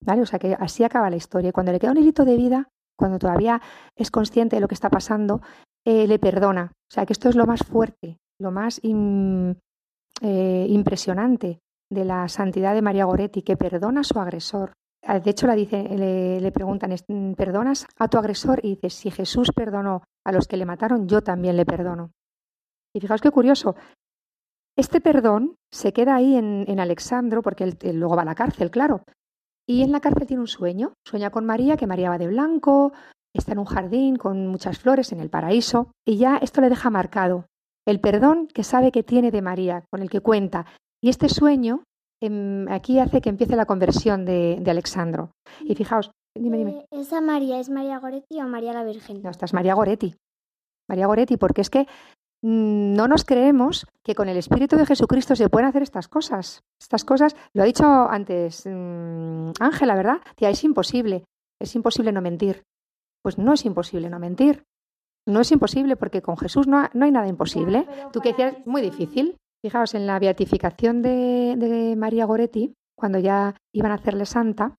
¿Vale? 0.03 0.23
O 0.23 0.25
sea 0.25 0.39
que 0.39 0.55
así 0.59 0.83
acaba 0.83 1.11
la 1.11 1.15
historia. 1.15 1.51
Cuando 1.51 1.71
le 1.71 1.79
queda 1.79 1.91
un 1.91 1.97
hilito 1.97 2.25
de 2.25 2.37
vida, 2.37 2.69
cuando 2.97 3.19
todavía 3.19 3.61
es 3.95 4.09
consciente 4.09 4.55
de 4.55 4.61
lo 4.61 4.67
que 4.67 4.73
está 4.73 4.89
pasando, 4.89 5.41
eh, 5.85 6.07
le 6.07 6.17
perdona. 6.17 6.71
O 6.73 6.91
sea 6.91 7.05
que 7.05 7.13
esto 7.13 7.29
es 7.29 7.35
lo 7.35 7.45
más 7.45 7.59
fuerte, 7.59 8.17
lo 8.39 8.49
más 8.49 8.81
eh, 8.83 10.65
impresionante 10.69 11.59
de 11.91 12.05
la 12.05 12.27
santidad 12.27 12.73
de 12.73 12.81
María 12.81 13.05
Goretti, 13.05 13.41
que 13.41 13.57
perdona 13.57 14.01
a 14.01 14.03
su 14.03 14.19
agresor. 14.19 14.73
Ah, 15.03 15.19
De 15.19 15.29
hecho, 15.31 15.45
la 15.47 15.55
dice, 15.55 15.83
le, 15.83 16.39
le 16.41 16.51
preguntan, 16.51 16.91
"¿Es- 16.91 17.05
¿perdonas 17.37 17.85
a 17.99 18.07
tu 18.07 18.17
agresor? 18.17 18.59
Y 18.63 18.75
dice, 18.75 18.89
si 18.89 19.11
Jesús 19.11 19.51
perdonó 19.55 20.03
a 20.25 20.31
los 20.31 20.47
que 20.47 20.57
le 20.57 20.65
mataron, 20.65 21.07
yo 21.07 21.21
también 21.21 21.55
le 21.57 21.65
perdono. 21.65 22.11
Y 22.93 22.99
fijaos 23.01 23.21
qué 23.21 23.29
curioso. 23.29 23.75
Este 24.77 24.99
perdón 24.99 25.55
se 25.71 25.93
queda 25.93 26.15
ahí 26.15 26.35
en, 26.35 26.65
en 26.67 26.79
Alexandro, 26.79 27.41
porque 27.41 27.63
él 27.65 27.99
luego 27.99 28.15
va 28.15 28.23
a 28.23 28.25
la 28.25 28.35
cárcel, 28.35 28.71
claro. 28.71 29.03
Y 29.67 29.83
en 29.83 29.91
la 29.91 29.99
cárcel 29.99 30.27
tiene 30.27 30.41
un 30.41 30.47
sueño. 30.47 30.93
Sueña 31.05 31.29
con 31.29 31.45
María, 31.45 31.77
que 31.77 31.87
María 31.87 32.09
va 32.09 32.17
de 32.17 32.27
blanco, 32.27 32.91
está 33.33 33.53
en 33.53 33.59
un 33.59 33.65
jardín 33.65 34.15
con 34.17 34.47
muchas 34.47 34.79
flores 34.79 35.11
en 35.11 35.19
el 35.19 35.29
paraíso. 35.29 35.91
Y 36.05 36.17
ya 36.17 36.37
esto 36.37 36.61
le 36.61 36.69
deja 36.69 36.89
marcado 36.89 37.45
el 37.87 37.99
perdón 37.99 38.47
que 38.47 38.63
sabe 38.63 38.91
que 38.91 39.03
tiene 39.03 39.29
de 39.31 39.41
María, 39.41 39.85
con 39.91 40.01
el 40.01 40.09
que 40.09 40.21
cuenta. 40.21 40.65
Y 41.05 41.09
este 41.09 41.29
sueño 41.29 41.83
em, 42.19 42.67
aquí 42.69 42.97
hace 42.97 43.21
que 43.21 43.29
empiece 43.29 43.55
la 43.55 43.65
conversión 43.67 44.25
de, 44.25 44.57
de 44.59 44.71
Alexandro. 44.71 45.29
Y 45.61 45.75
fijaos, 45.75 46.09
dime, 46.35 46.57
dime. 46.57 46.71
Eh, 46.79 46.85
¿Esa 46.99 47.21
María 47.21 47.59
es 47.59 47.69
María 47.69 47.99
Goretti 47.99 48.41
o 48.41 48.47
María 48.47 48.73
la 48.73 48.83
Virgen? 48.83 49.21
No, 49.21 49.29
esta 49.29 49.45
es 49.45 49.53
María 49.53 49.75
Goretti. 49.75 50.15
María 50.89 51.05
Goretti, 51.05 51.37
porque 51.37 51.61
es 51.61 51.69
que 51.69 51.81
mm, 52.43 52.93
no 52.95 53.07
nos 53.07 53.23
creemos 53.23 53.85
que 54.03 54.15
con 54.15 54.29
el 54.29 54.37
Espíritu 54.37 54.77
de 54.77 54.87
Jesucristo 54.87 55.35
se 55.35 55.47
pueden 55.47 55.67
hacer 55.69 55.83
estas 55.83 56.07
cosas. 56.07 56.61
Estas 56.81 57.05
cosas, 57.05 57.35
lo 57.53 57.61
ha 57.61 57.65
dicho 57.67 57.85
antes 57.85 58.63
mm, 58.65 59.51
Ángela, 59.59 59.93
¿verdad? 59.95 60.21
Tía, 60.35 60.49
es 60.49 60.63
imposible. 60.63 61.23
Es 61.61 61.75
imposible 61.75 62.11
no 62.13 62.21
mentir. 62.21 62.63
Pues 63.23 63.37
no 63.37 63.53
es 63.53 63.63
imposible 63.65 64.09
no 64.09 64.17
mentir. 64.17 64.63
No 65.27 65.39
es 65.41 65.51
imposible 65.51 65.95
porque 65.97 66.23
con 66.23 66.35
Jesús 66.37 66.67
no, 66.67 66.79
ha- 66.79 66.89
no 66.95 67.05
hay 67.05 67.11
nada 67.11 67.27
imposible. 67.27 67.87
Tú 68.11 68.21
que 68.21 68.29
decías, 68.29 68.65
muy 68.65 68.81
difícil. 68.81 69.35
Fijaos, 69.65 69.95
en 69.95 70.05
la 70.05 70.19
beatificación 70.19 71.01
de, 71.01 71.95
María 71.97 72.25
Goretti, 72.25 72.75
cuando 72.95 73.17
ya 73.17 73.55
iban 73.73 73.91
a 73.91 73.95
hacerle 73.95 74.27
santa, 74.27 74.75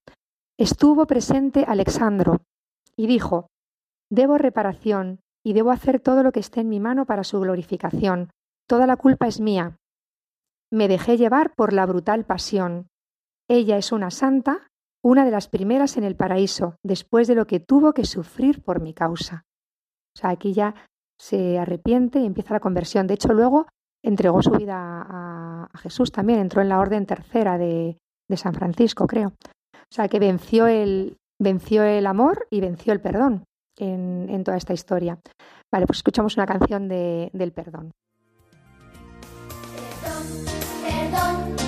estuvo 0.57 1.05
presente 1.05 1.65
Alexandro 1.67 2.37
y 2.95 3.05
dijo, 3.05 3.49
Debo 4.09 4.37
reparación 4.37 5.19
y 5.45 5.51
debo 5.51 5.71
hacer 5.71 5.99
todo 5.99 6.23
lo 6.23 6.31
que 6.31 6.39
esté 6.39 6.61
en 6.61 6.69
mi 6.69 6.79
mano 6.79 7.05
para 7.05 7.25
su 7.25 7.37
glorificación. 7.41 8.29
Toda 8.65 8.87
la 8.87 8.95
culpa 8.95 9.27
es 9.27 9.41
mía. 9.41 9.75
Me 10.71 10.87
dejé 10.87 11.17
llevar 11.17 11.53
por 11.53 11.73
la 11.73 11.85
brutal 11.85 12.23
pasión. 12.23 12.87
Ella 13.49 13.75
es 13.75 13.91
una 13.91 14.09
santa, 14.09 14.69
una 15.03 15.25
de 15.25 15.31
las 15.31 15.49
primeras 15.49 15.97
en 15.97 16.05
el 16.05 16.15
paraíso, 16.15 16.77
después 16.81 17.27
de 17.27 17.35
lo 17.35 17.45
que 17.45 17.59
tuvo 17.59 17.91
que 17.91 18.05
sufrir 18.05 18.63
por 18.63 18.79
mi 18.79 18.93
causa. 18.93 19.43
O 20.15 20.19
sea, 20.19 20.29
aquí 20.29 20.53
ya 20.53 20.75
se 21.19 21.59
arrepiente 21.59 22.21
y 22.21 22.25
empieza 22.25 22.53
la 22.53 22.61
conversión. 22.61 23.05
De 23.05 23.15
hecho, 23.15 23.33
luego 23.33 23.67
entregó 24.07 24.41
su 24.41 24.51
vida 24.51 24.75
a, 24.77 25.67
Jesús 25.79 26.11
también, 26.11 26.39
entró 26.39 26.61
en 26.61 26.69
la 26.69 26.79
orden 26.79 27.05
tercera 27.05 27.57
de, 27.57 27.97
San 28.35 28.53
Francisco, 28.53 29.05
creo. 29.05 29.27
O 29.29 29.93
sea, 29.93 30.07
que 30.07 30.19
venció 30.19 30.67
el, 30.67 31.17
venció 31.39 31.83
el 31.83 32.07
amor 32.07 32.47
y 32.49 32.61
venció 32.61 32.93
el 32.93 32.99
perdón 32.99 33.43
en, 33.77 34.27
en 34.29 34.43
toda 34.43 34.57
esta 34.57 34.73
historia. 34.73 35.19
Vale, 35.71 35.85
pues 35.85 35.99
escuchamos 35.99 36.35
una 36.35 36.45
canción 36.45 36.87
de- 36.87 37.29
del 37.33 37.51
perdón. 37.51 37.91
Perdón 40.83 41.55
de 41.57 41.66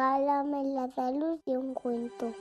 Regálame 0.00 0.64
la 0.64 0.88
salud 0.96 1.38
de 1.44 1.58
un 1.58 1.74
cuento. 1.74 2.32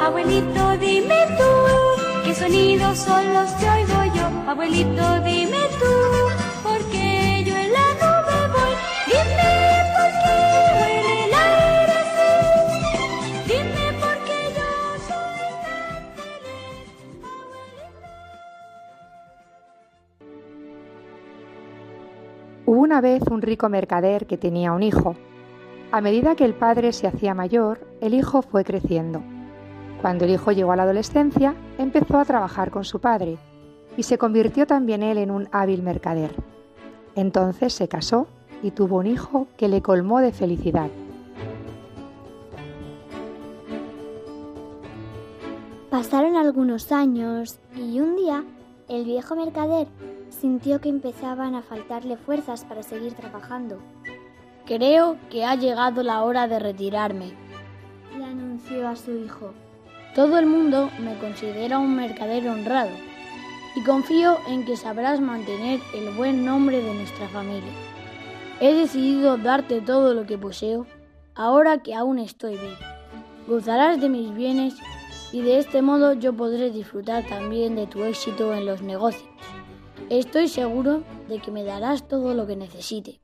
Abuelito, 0.00 0.76
dime 0.78 1.26
tú, 1.36 2.24
¿qué 2.24 2.34
sonidos 2.34 2.98
son 2.98 3.34
los 3.34 3.50
que 3.52 3.68
oigo 3.68 4.04
yo? 4.14 4.50
Abuelito, 4.50 5.19
una 22.90 23.00
vez 23.00 23.22
un 23.30 23.40
rico 23.40 23.68
mercader 23.68 24.26
que 24.26 24.36
tenía 24.36 24.72
un 24.72 24.82
hijo. 24.82 25.14
A 25.92 26.00
medida 26.00 26.34
que 26.34 26.44
el 26.44 26.54
padre 26.54 26.92
se 26.92 27.06
hacía 27.06 27.34
mayor, 27.34 27.86
el 28.00 28.14
hijo 28.14 28.42
fue 28.42 28.64
creciendo. 28.64 29.22
Cuando 30.02 30.24
el 30.24 30.32
hijo 30.32 30.50
llegó 30.50 30.72
a 30.72 30.76
la 30.76 30.82
adolescencia, 30.82 31.54
empezó 31.78 32.18
a 32.18 32.24
trabajar 32.24 32.72
con 32.72 32.82
su 32.82 32.98
padre 32.98 33.38
y 33.96 34.02
se 34.02 34.18
convirtió 34.18 34.66
también 34.66 35.04
él 35.04 35.18
en 35.18 35.30
un 35.30 35.48
hábil 35.52 35.84
mercader. 35.84 36.34
Entonces 37.14 37.74
se 37.74 37.86
casó 37.86 38.26
y 38.60 38.72
tuvo 38.72 38.96
un 38.96 39.06
hijo 39.06 39.46
que 39.56 39.68
le 39.68 39.82
colmó 39.82 40.18
de 40.18 40.32
felicidad. 40.32 40.90
Pasaron 45.90 46.34
algunos 46.34 46.90
años 46.90 47.60
y 47.76 48.00
un 48.00 48.16
día 48.16 48.42
el 48.88 49.04
viejo 49.04 49.36
mercader 49.36 49.86
sintió 50.30 50.80
que 50.80 50.88
empezaban 50.88 51.54
a 51.54 51.62
faltarle 51.62 52.16
fuerzas 52.16 52.64
para 52.64 52.82
seguir 52.82 53.14
trabajando. 53.14 53.80
Creo 54.66 55.16
que 55.30 55.44
ha 55.44 55.54
llegado 55.54 56.02
la 56.02 56.22
hora 56.22 56.48
de 56.48 56.58
retirarme. 56.58 57.32
Le 58.16 58.24
anunció 58.24 58.88
a 58.88 58.96
su 58.96 59.16
hijo. 59.16 59.52
Todo 60.14 60.38
el 60.38 60.46
mundo 60.46 60.90
me 61.00 61.18
considera 61.18 61.78
un 61.78 61.94
mercader 61.96 62.48
honrado 62.48 62.90
y 63.76 63.82
confío 63.84 64.38
en 64.48 64.64
que 64.64 64.76
sabrás 64.76 65.20
mantener 65.20 65.80
el 65.94 66.14
buen 66.16 66.44
nombre 66.44 66.82
de 66.82 66.94
nuestra 66.94 67.28
familia. 67.28 67.72
He 68.60 68.74
decidido 68.74 69.36
darte 69.36 69.80
todo 69.80 70.14
lo 70.14 70.26
que 70.26 70.38
poseo 70.38 70.86
ahora 71.34 71.78
que 71.78 71.94
aún 71.94 72.18
estoy 72.18 72.56
vivo. 72.56 72.76
Gozarás 73.46 74.00
de 74.00 74.08
mis 74.08 74.34
bienes 74.34 74.74
y 75.32 75.42
de 75.42 75.58
este 75.58 75.80
modo 75.80 76.12
yo 76.12 76.32
podré 76.32 76.70
disfrutar 76.70 77.24
también 77.26 77.76
de 77.76 77.86
tu 77.86 78.02
éxito 78.04 78.52
en 78.52 78.66
los 78.66 78.82
negocios. 78.82 79.28
Estoy 80.10 80.48
seguro 80.48 81.04
de 81.28 81.38
que 81.38 81.52
me 81.52 81.62
darás 81.62 82.08
todo 82.08 82.34
lo 82.34 82.44
que 82.44 82.56
necesite. 82.56 83.20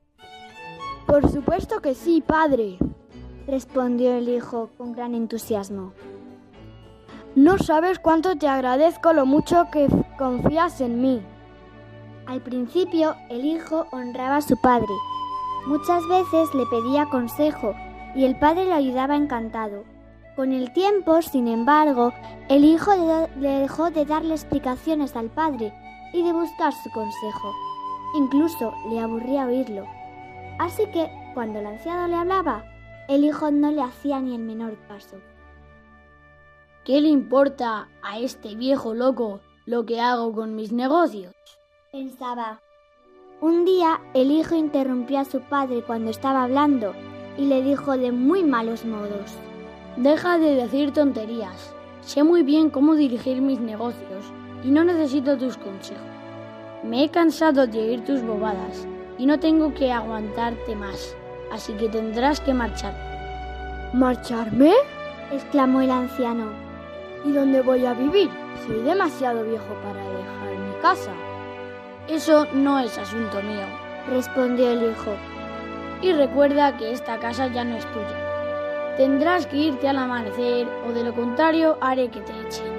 Por 1.05 1.29
supuesto 1.29 1.81
que 1.81 1.93
sí, 1.93 2.23
padre. 2.25 2.77
Respondió 3.45 4.13
el 4.13 4.29
hijo 4.29 4.69
con 4.77 4.93
gran 4.93 5.13
entusiasmo. 5.13 5.91
No 7.35 7.57
sabes 7.57 7.99
cuánto 7.99 8.37
te 8.37 8.47
agradezco 8.47 9.11
lo 9.11 9.25
mucho 9.25 9.67
que 9.69 9.89
confías 10.17 10.79
en 10.79 11.01
mí. 11.01 11.21
Al 12.25 12.41
principio 12.41 13.15
el 13.29 13.43
hijo 13.43 13.87
honraba 13.91 14.37
a 14.37 14.41
su 14.41 14.55
padre. 14.55 14.93
Muchas 15.65 16.07
veces 16.07 16.55
le 16.55 16.65
pedía 16.67 17.09
consejo 17.09 17.75
y 18.15 18.23
el 18.23 18.39
padre 18.39 18.63
lo 18.63 18.75
ayudaba 18.75 19.17
encantado. 19.17 19.83
Con 20.37 20.53
el 20.53 20.71
tiempo, 20.71 21.21
sin 21.21 21.49
embargo, 21.49 22.13
el 22.47 22.63
hijo 22.63 22.91
le 23.41 23.59
dejó 23.59 23.89
de 23.89 24.05
darle 24.05 24.35
explicaciones 24.35 25.17
al 25.17 25.29
padre 25.29 25.73
y 26.13 26.23
de 26.23 26.33
buscar 26.33 26.73
su 26.73 26.89
consejo. 26.91 27.53
Incluso 28.15 28.73
le 28.89 28.99
aburría 28.99 29.45
oírlo. 29.45 29.85
Así 30.59 30.85
que, 30.87 31.09
cuando 31.33 31.59
el 31.59 31.67
anciano 31.67 32.07
le 32.07 32.15
hablaba, 32.15 32.63
el 33.07 33.23
hijo 33.23 33.51
no 33.51 33.71
le 33.71 33.81
hacía 33.81 34.19
ni 34.19 34.35
el 34.35 34.41
menor 34.41 34.77
caso. 34.87 35.17
¿Qué 36.83 37.01
le 37.01 37.09
importa 37.09 37.89
a 38.01 38.19
este 38.19 38.55
viejo 38.55 38.93
loco 38.93 39.41
lo 39.65 39.85
que 39.85 39.99
hago 39.99 40.33
con 40.33 40.55
mis 40.55 40.71
negocios? 40.71 41.35
Pensaba. 41.91 42.61
Un 43.41 43.65
día 43.65 43.99
el 44.13 44.31
hijo 44.31 44.55
interrumpió 44.55 45.19
a 45.19 45.25
su 45.25 45.41
padre 45.41 45.83
cuando 45.83 46.09
estaba 46.09 46.43
hablando 46.43 46.93
y 47.37 47.45
le 47.45 47.61
dijo 47.61 47.97
de 47.97 48.11
muy 48.11 48.43
malos 48.43 48.83
modos. 48.85 49.37
Deja 49.97 50.39
de 50.39 50.55
decir 50.55 50.91
tonterías. 50.91 51.73
Sé 52.01 52.23
muy 52.23 52.43
bien 52.43 52.69
cómo 52.69 52.95
dirigir 52.95 53.41
mis 53.41 53.59
negocios 53.59 54.31
y 54.63 54.71
no 54.71 54.83
necesito 54.83 55.37
tus 55.37 55.57
consejos. 55.57 56.03
Me 56.83 57.03
he 57.03 57.09
cansado 57.09 57.67
de 57.67 57.79
oír 57.79 58.03
tus 58.03 58.21
bobadas 58.21 58.87
y 59.17 59.25
no 59.25 59.39
tengo 59.39 59.73
que 59.73 59.91
aguantarte 59.91 60.75
más, 60.75 61.15
así 61.51 61.73
que 61.73 61.89
tendrás 61.89 62.39
que 62.39 62.53
marchar. 62.53 62.93
¿Marcharme? 63.93 64.73
exclamó 65.31 65.81
el 65.81 65.91
anciano. 65.91 66.51
¿Y 67.25 67.31
dónde 67.31 67.61
voy 67.61 67.85
a 67.85 67.93
vivir? 67.93 68.29
Soy 68.65 68.81
demasiado 68.81 69.43
viejo 69.43 69.73
para 69.83 70.01
dejar 70.01 70.57
mi 70.59 70.81
casa. 70.81 71.11
Eso 72.07 72.45
no 72.53 72.79
es 72.79 72.97
asunto 72.97 73.41
mío, 73.41 73.65
respondió 74.09 74.71
el 74.71 74.91
hijo. 74.91 75.13
Y 76.01 76.13
recuerda 76.13 76.77
que 76.77 76.91
esta 76.91 77.17
casa 77.19 77.47
ya 77.47 77.63
no 77.63 77.75
es 77.75 77.85
tuya. 77.91 78.95
Tendrás 78.97 79.47
que 79.47 79.57
irte 79.57 79.87
al 79.87 79.97
amanecer 79.97 80.67
o 80.87 80.91
de 80.91 81.03
lo 81.03 81.13
contrario 81.13 81.77
haré 81.81 82.09
que 82.09 82.21
te 82.21 82.33
echen. 82.47 82.76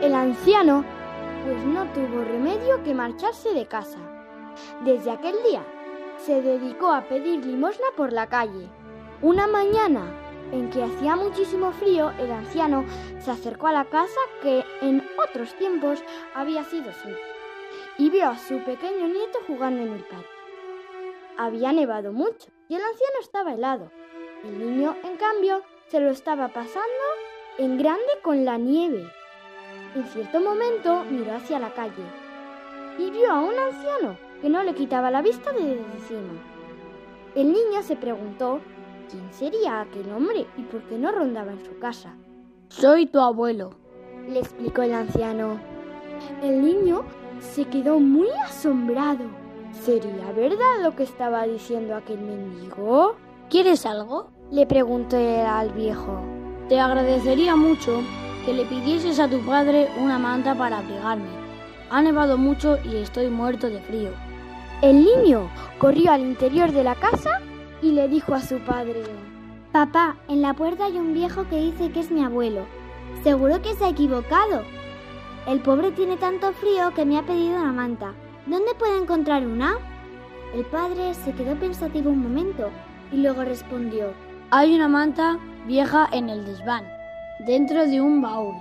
El 0.00 0.14
anciano 0.14 0.82
pues 1.44 1.62
no 1.66 1.84
tuvo 1.92 2.24
remedio 2.24 2.82
que 2.82 2.94
marcharse 2.94 3.52
de 3.52 3.66
casa. 3.66 3.98
Desde 4.82 5.10
aquel 5.10 5.34
día 5.42 5.62
se 6.16 6.40
dedicó 6.40 6.90
a 6.90 7.02
pedir 7.02 7.44
limosna 7.44 7.84
por 7.98 8.10
la 8.10 8.26
calle. 8.26 8.70
Una 9.20 9.46
mañana 9.46 10.04
en 10.52 10.70
que 10.70 10.82
hacía 10.82 11.16
muchísimo 11.16 11.72
frío, 11.72 12.12
el 12.18 12.30
anciano 12.30 12.86
se 13.18 13.30
acercó 13.30 13.66
a 13.66 13.72
la 13.72 13.84
casa 13.84 14.20
que 14.40 14.64
en 14.80 15.06
otros 15.28 15.54
tiempos 15.56 16.02
había 16.34 16.64
sido 16.64 16.92
suya 16.94 17.16
y 17.98 18.08
vio 18.08 18.28
a 18.28 18.38
su 18.38 18.58
pequeño 18.64 19.06
nieto 19.06 19.38
jugando 19.46 19.82
en 19.82 19.92
el 19.92 20.04
patio. 20.04 20.26
Había 21.36 21.72
nevado 21.74 22.10
mucho 22.12 22.48
y 22.68 22.74
el 22.74 22.82
anciano 22.82 23.20
estaba 23.20 23.52
helado. 23.52 23.90
El 24.44 24.58
niño, 24.58 24.96
en 25.04 25.18
cambio, 25.18 25.62
se 25.88 26.00
lo 26.00 26.08
estaba 26.08 26.48
pasando 26.48 27.04
en 27.58 27.76
grande 27.76 28.12
con 28.22 28.46
la 28.46 28.56
nieve. 28.56 29.12
En 29.94 30.04
cierto 30.06 30.40
momento 30.40 31.04
miró 31.10 31.34
hacia 31.34 31.58
la 31.58 31.74
calle 31.74 32.04
y 32.96 33.10
vio 33.10 33.32
a 33.32 33.40
un 33.40 33.58
anciano 33.58 34.16
que 34.40 34.48
no 34.48 34.62
le 34.62 34.74
quitaba 34.74 35.10
la 35.10 35.20
vista 35.20 35.52
de 35.52 35.72
encima. 35.72 36.32
El 37.34 37.52
niño 37.52 37.82
se 37.82 37.96
preguntó 37.96 38.60
quién 39.10 39.32
sería 39.32 39.80
aquel 39.80 40.12
hombre 40.12 40.46
y 40.56 40.62
por 40.62 40.82
qué 40.82 40.96
no 40.96 41.10
rondaba 41.10 41.52
en 41.52 41.64
su 41.64 41.76
casa. 41.78 42.14
Soy 42.68 43.06
tu 43.06 43.18
abuelo, 43.18 43.70
le 44.28 44.38
explicó 44.38 44.82
el 44.82 44.94
anciano. 44.94 45.58
El 46.42 46.62
niño 46.62 47.02
se 47.40 47.64
quedó 47.64 47.98
muy 47.98 48.28
asombrado. 48.44 49.24
¿Sería 49.72 50.30
verdad 50.32 50.82
lo 50.82 50.94
que 50.94 51.02
estaba 51.02 51.46
diciendo 51.46 51.96
aquel 51.96 52.20
mendigo? 52.20 53.16
¿Quieres 53.48 53.86
algo? 53.86 54.30
Le 54.52 54.66
pregunté 54.66 55.42
al 55.42 55.72
viejo. 55.72 56.20
Te 56.68 56.78
agradecería 56.78 57.56
mucho 57.56 58.02
que 58.50 58.56
le 58.56 58.64
pidieses 58.64 59.20
a 59.20 59.28
tu 59.28 59.38
padre 59.42 59.88
una 59.96 60.18
manta 60.18 60.56
para 60.56 60.78
abrigarme. 60.78 61.28
Ha 61.88 62.02
nevado 62.02 62.36
mucho 62.36 62.78
y 62.84 62.96
estoy 62.96 63.28
muerto 63.30 63.70
de 63.70 63.78
frío. 63.78 64.10
El 64.82 65.04
niño 65.04 65.48
corrió 65.78 66.10
al 66.10 66.22
interior 66.22 66.72
de 66.72 66.82
la 66.82 66.96
casa 66.96 67.30
y 67.80 67.92
le 67.92 68.08
dijo 68.08 68.34
a 68.34 68.40
su 68.40 68.58
padre, 68.58 69.04
Papá, 69.70 70.16
en 70.26 70.42
la 70.42 70.52
puerta 70.54 70.86
hay 70.86 70.98
un 70.98 71.14
viejo 71.14 71.48
que 71.48 71.60
dice 71.60 71.92
que 71.92 72.00
es 72.00 72.10
mi 72.10 72.24
abuelo. 72.24 72.66
Seguro 73.22 73.62
que 73.62 73.72
se 73.74 73.84
ha 73.84 73.90
equivocado. 73.90 74.64
El 75.46 75.60
pobre 75.60 75.92
tiene 75.92 76.16
tanto 76.16 76.52
frío 76.52 76.92
que 76.92 77.04
me 77.04 77.18
ha 77.18 77.22
pedido 77.22 77.54
una 77.54 77.70
manta. 77.70 78.14
¿Dónde 78.46 78.74
puedo 78.76 79.00
encontrar 79.00 79.46
una? 79.46 79.76
El 80.56 80.64
padre 80.64 81.14
se 81.14 81.32
quedó 81.34 81.54
pensativo 81.54 82.10
un 82.10 82.24
momento 82.24 82.68
y 83.12 83.18
luego 83.18 83.44
respondió, 83.44 84.12
Hay 84.50 84.74
una 84.74 84.88
manta 84.88 85.38
vieja 85.68 86.08
en 86.10 86.28
el 86.28 86.44
desván, 86.44 86.84
dentro 87.46 87.86
de 87.86 88.00
un 88.00 88.20
baúl. 88.20 88.54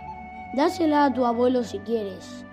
Dásela 0.54 1.06
a 1.06 1.14
tu 1.14 1.26
abuelo 1.26 1.64
si 1.64 1.80
quieres. 1.80 2.46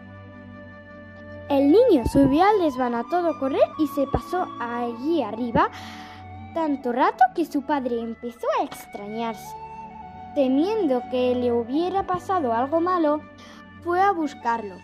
El 1.49 1.71
niño 1.71 2.05
subió 2.13 2.45
al 2.45 2.59
desván 2.61 2.95
a 2.95 3.05
todo 3.05 3.39
correr 3.39 3.69
y 3.79 3.87
se 3.89 4.07
pasó 4.09 4.47
allí 4.61 5.23
arriba 5.23 5.71
tanto 6.57 6.91
rato 6.91 7.23
que 7.35 7.45
su 7.45 7.63
padre 7.63 8.01
empezó 8.01 8.47
a 8.59 8.65
extrañarse. 8.65 9.55
Temiendo 10.35 11.03
que 11.11 11.35
le 11.35 11.53
hubiera 11.53 12.07
pasado 12.07 12.53
algo 12.53 12.81
malo, 12.81 13.21
fue 13.85 14.01
a 14.01 14.11
buscarlo. 14.11 14.75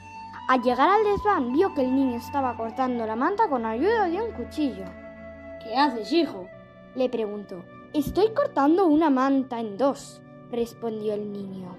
Al 0.49 0.63
llegar 0.63 0.89
al 0.89 1.03
desván 1.03 1.53
vio 1.53 1.75
que 1.75 1.81
el 1.81 1.95
niño 1.95 2.17
estaba 2.17 2.57
cortando 2.57 3.07
la 3.07 3.17
manta 3.17 3.49
con 3.49 3.67
ayuda 3.67 4.07
de 4.07 4.23
un 4.23 4.33
cuchillo. 4.33 4.85
¿Qué 5.63 5.77
haces, 5.77 6.13
hijo? 6.13 6.47
Le 6.95 7.09
preguntó. 7.09 7.65
Estoy 7.93 8.33
cortando 8.33 8.87
una 8.87 9.11
manta 9.11 9.61
en 9.61 9.77
dos, 9.77 10.22
respondió 10.53 11.15
el 11.15 11.33
niño, 11.33 11.75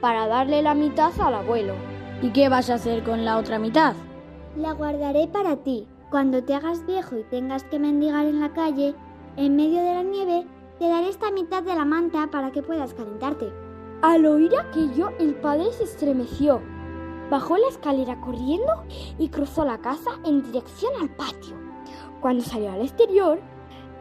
para 0.00 0.26
darle 0.26 0.60
la 0.62 0.74
mitad 0.74 1.12
al 1.20 1.34
abuelo. 1.34 1.74
¿Y 2.20 2.30
qué 2.30 2.48
vas 2.50 2.68
a 2.68 2.74
hacer 2.74 3.02
con 3.02 3.24
la 3.24 3.38
otra 3.38 3.58
mitad? 3.58 3.94
La 4.56 4.72
guardaré 4.72 5.28
para 5.28 5.56
ti. 5.56 5.86
Cuando 6.10 6.42
te 6.42 6.54
hagas 6.54 6.84
viejo 6.86 7.16
y 7.16 7.22
tengas 7.22 7.62
que 7.64 7.78
mendigar 7.78 8.26
en 8.26 8.40
la 8.40 8.52
calle, 8.52 8.94
en 9.36 9.54
medio 9.54 9.78
de 9.78 9.94
la 9.94 10.02
nieve, 10.02 10.46
te 10.80 10.88
daré 10.88 11.08
esta 11.08 11.30
mitad 11.30 11.62
de 11.62 11.74
la 11.74 11.84
manta 11.84 12.28
para 12.32 12.50
que 12.50 12.62
puedas 12.62 12.92
calentarte. 12.94 13.52
Al 14.02 14.26
oír 14.26 14.50
aquello, 14.58 15.10
el 15.20 15.36
padre 15.36 15.72
se 15.72 15.84
estremeció. 15.84 16.60
Bajó 17.30 17.56
la 17.58 17.68
escalera 17.68 18.20
corriendo 18.20 18.84
y 19.18 19.28
cruzó 19.28 19.64
la 19.64 19.78
casa 19.78 20.10
en 20.24 20.42
dirección 20.42 20.92
al 21.00 21.14
patio. 21.14 21.54
Cuando 22.20 22.42
salió 22.42 22.72
al 22.72 22.80
exterior, 22.80 23.40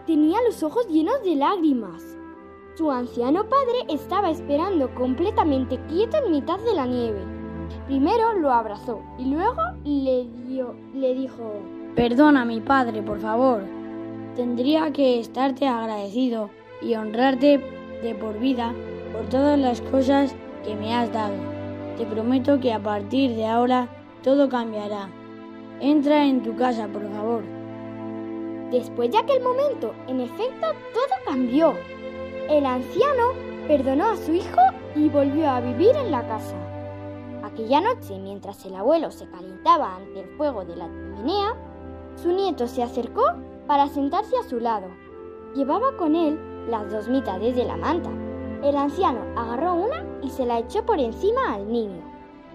tenía 0.08 0.40
los 0.48 0.64
ojos 0.64 0.88
llenos 0.88 1.22
de 1.24 1.36
lágrimas. 1.36 2.09
Su 2.80 2.90
anciano 2.92 3.44
padre 3.44 3.94
estaba 3.94 4.30
esperando 4.30 4.96
completamente 4.96 5.78
quieto 5.90 6.16
en 6.24 6.32
mitad 6.32 6.58
de 6.60 6.74
la 6.74 6.86
nieve. 6.86 7.20
Primero 7.88 8.32
lo 8.40 8.54
abrazó 8.54 9.02
y 9.18 9.26
luego 9.26 9.62
le, 9.84 10.30
dio, 10.48 10.74
le 10.94 11.14
dijo... 11.14 11.56
Perdona, 11.98 12.46
mi 12.46 12.62
padre, 12.62 13.02
por 13.02 13.20
favor. 13.20 13.64
Tendría 14.38 14.94
que 14.94 15.20
estarte 15.20 15.68
agradecido 15.68 16.52
y 16.82 16.96
honrarte 16.96 17.60
de 18.02 18.16
por 18.16 18.40
vida 18.40 18.74
por 19.12 19.28
todas 19.28 19.60
las 19.60 19.82
cosas 19.82 20.34
que 20.64 20.74
me 20.74 20.96
has 20.96 21.12
dado. 21.12 21.36
Te 21.98 22.06
prometo 22.06 22.62
que 22.62 22.72
a 22.72 22.82
partir 22.82 23.36
de 23.36 23.46
ahora 23.46 23.90
todo 24.24 24.48
cambiará. 24.48 25.10
Entra 25.82 26.26
en 26.26 26.44
tu 26.44 26.56
casa, 26.56 26.88
por 26.88 27.06
favor. 27.12 27.44
Después 28.72 29.12
de 29.12 29.18
aquel 29.18 29.44
momento, 29.44 29.94
en 30.08 30.22
efecto, 30.22 30.68
todo 30.94 31.16
cambió. 31.26 31.74
El 32.50 32.66
anciano 32.66 33.34
perdonó 33.68 34.08
a 34.08 34.18
su 34.18 34.34
hijo 34.34 34.60
y 34.96 35.08
volvió 35.08 35.48
a 35.48 35.62
vivir 35.62 35.96
en 35.96 36.10
la 36.10 36.28
casa. 36.28 36.56
Aquella 37.44 37.80
noche, 37.80 38.18
mientras 38.18 38.66
el 38.66 38.74
abuelo 38.74 39.12
se 39.12 39.30
calentaba 39.30 39.98
ante 39.98 40.22
el 40.22 40.30
fuego 40.30 40.66
de 40.66 40.76
la 40.76 40.88
chimenea, 40.88 41.56
su 42.16 42.32
nieto 42.32 42.68
se 42.68 42.82
acercó 42.82 43.24
para 43.68 43.88
sentarse 43.88 44.36
a 44.36 44.50
su 44.50 44.60
lado. 44.60 44.88
Llevaba 45.54 45.96
con 45.96 46.16
él 46.16 46.40
las 46.68 46.92
dos 46.92 47.08
mitades 47.08 47.56
de 47.56 47.66
la 47.66 47.78
manta. 47.78 48.10
El 48.64 48.76
anciano 48.76 49.20
agarró 49.36 49.76
una 49.76 50.04
y 50.24 50.32
se 50.32 50.48
la 50.48 50.58
echó 50.58 50.84
por 50.84 51.00
encima 51.00 51.54
al 51.54 51.72
niño. 51.72 52.02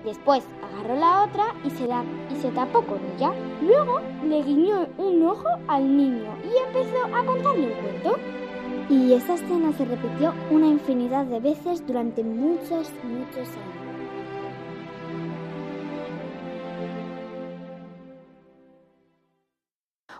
Después 0.04 0.44
agarró 0.60 0.96
la 0.96 1.22
otra 1.22 1.54
y 1.64 1.70
se, 1.70 1.86
la, 1.86 2.02
y 2.32 2.34
se 2.34 2.50
tapó 2.50 2.82
con 2.82 2.98
ella. 3.14 3.32
Luego 3.62 4.00
le 4.24 4.42
guiñó 4.42 4.88
un 4.98 5.24
ojo 5.24 5.48
al 5.68 5.96
niño 5.96 6.34
y 6.42 6.66
empezó 6.66 7.04
a 7.14 7.24
contarle 7.24 7.68
un 7.68 7.80
cuento. 7.80 8.43
Y 8.88 9.12
esa 9.14 9.34
escena 9.34 9.72
se 9.72 9.84
repitió 9.84 10.34
una 10.50 10.66
infinidad 10.66 11.24
de 11.26 11.40
veces 11.40 11.86
durante 11.86 12.22
muchos, 12.22 12.90
muchos 13.04 13.48
años. 13.48 13.84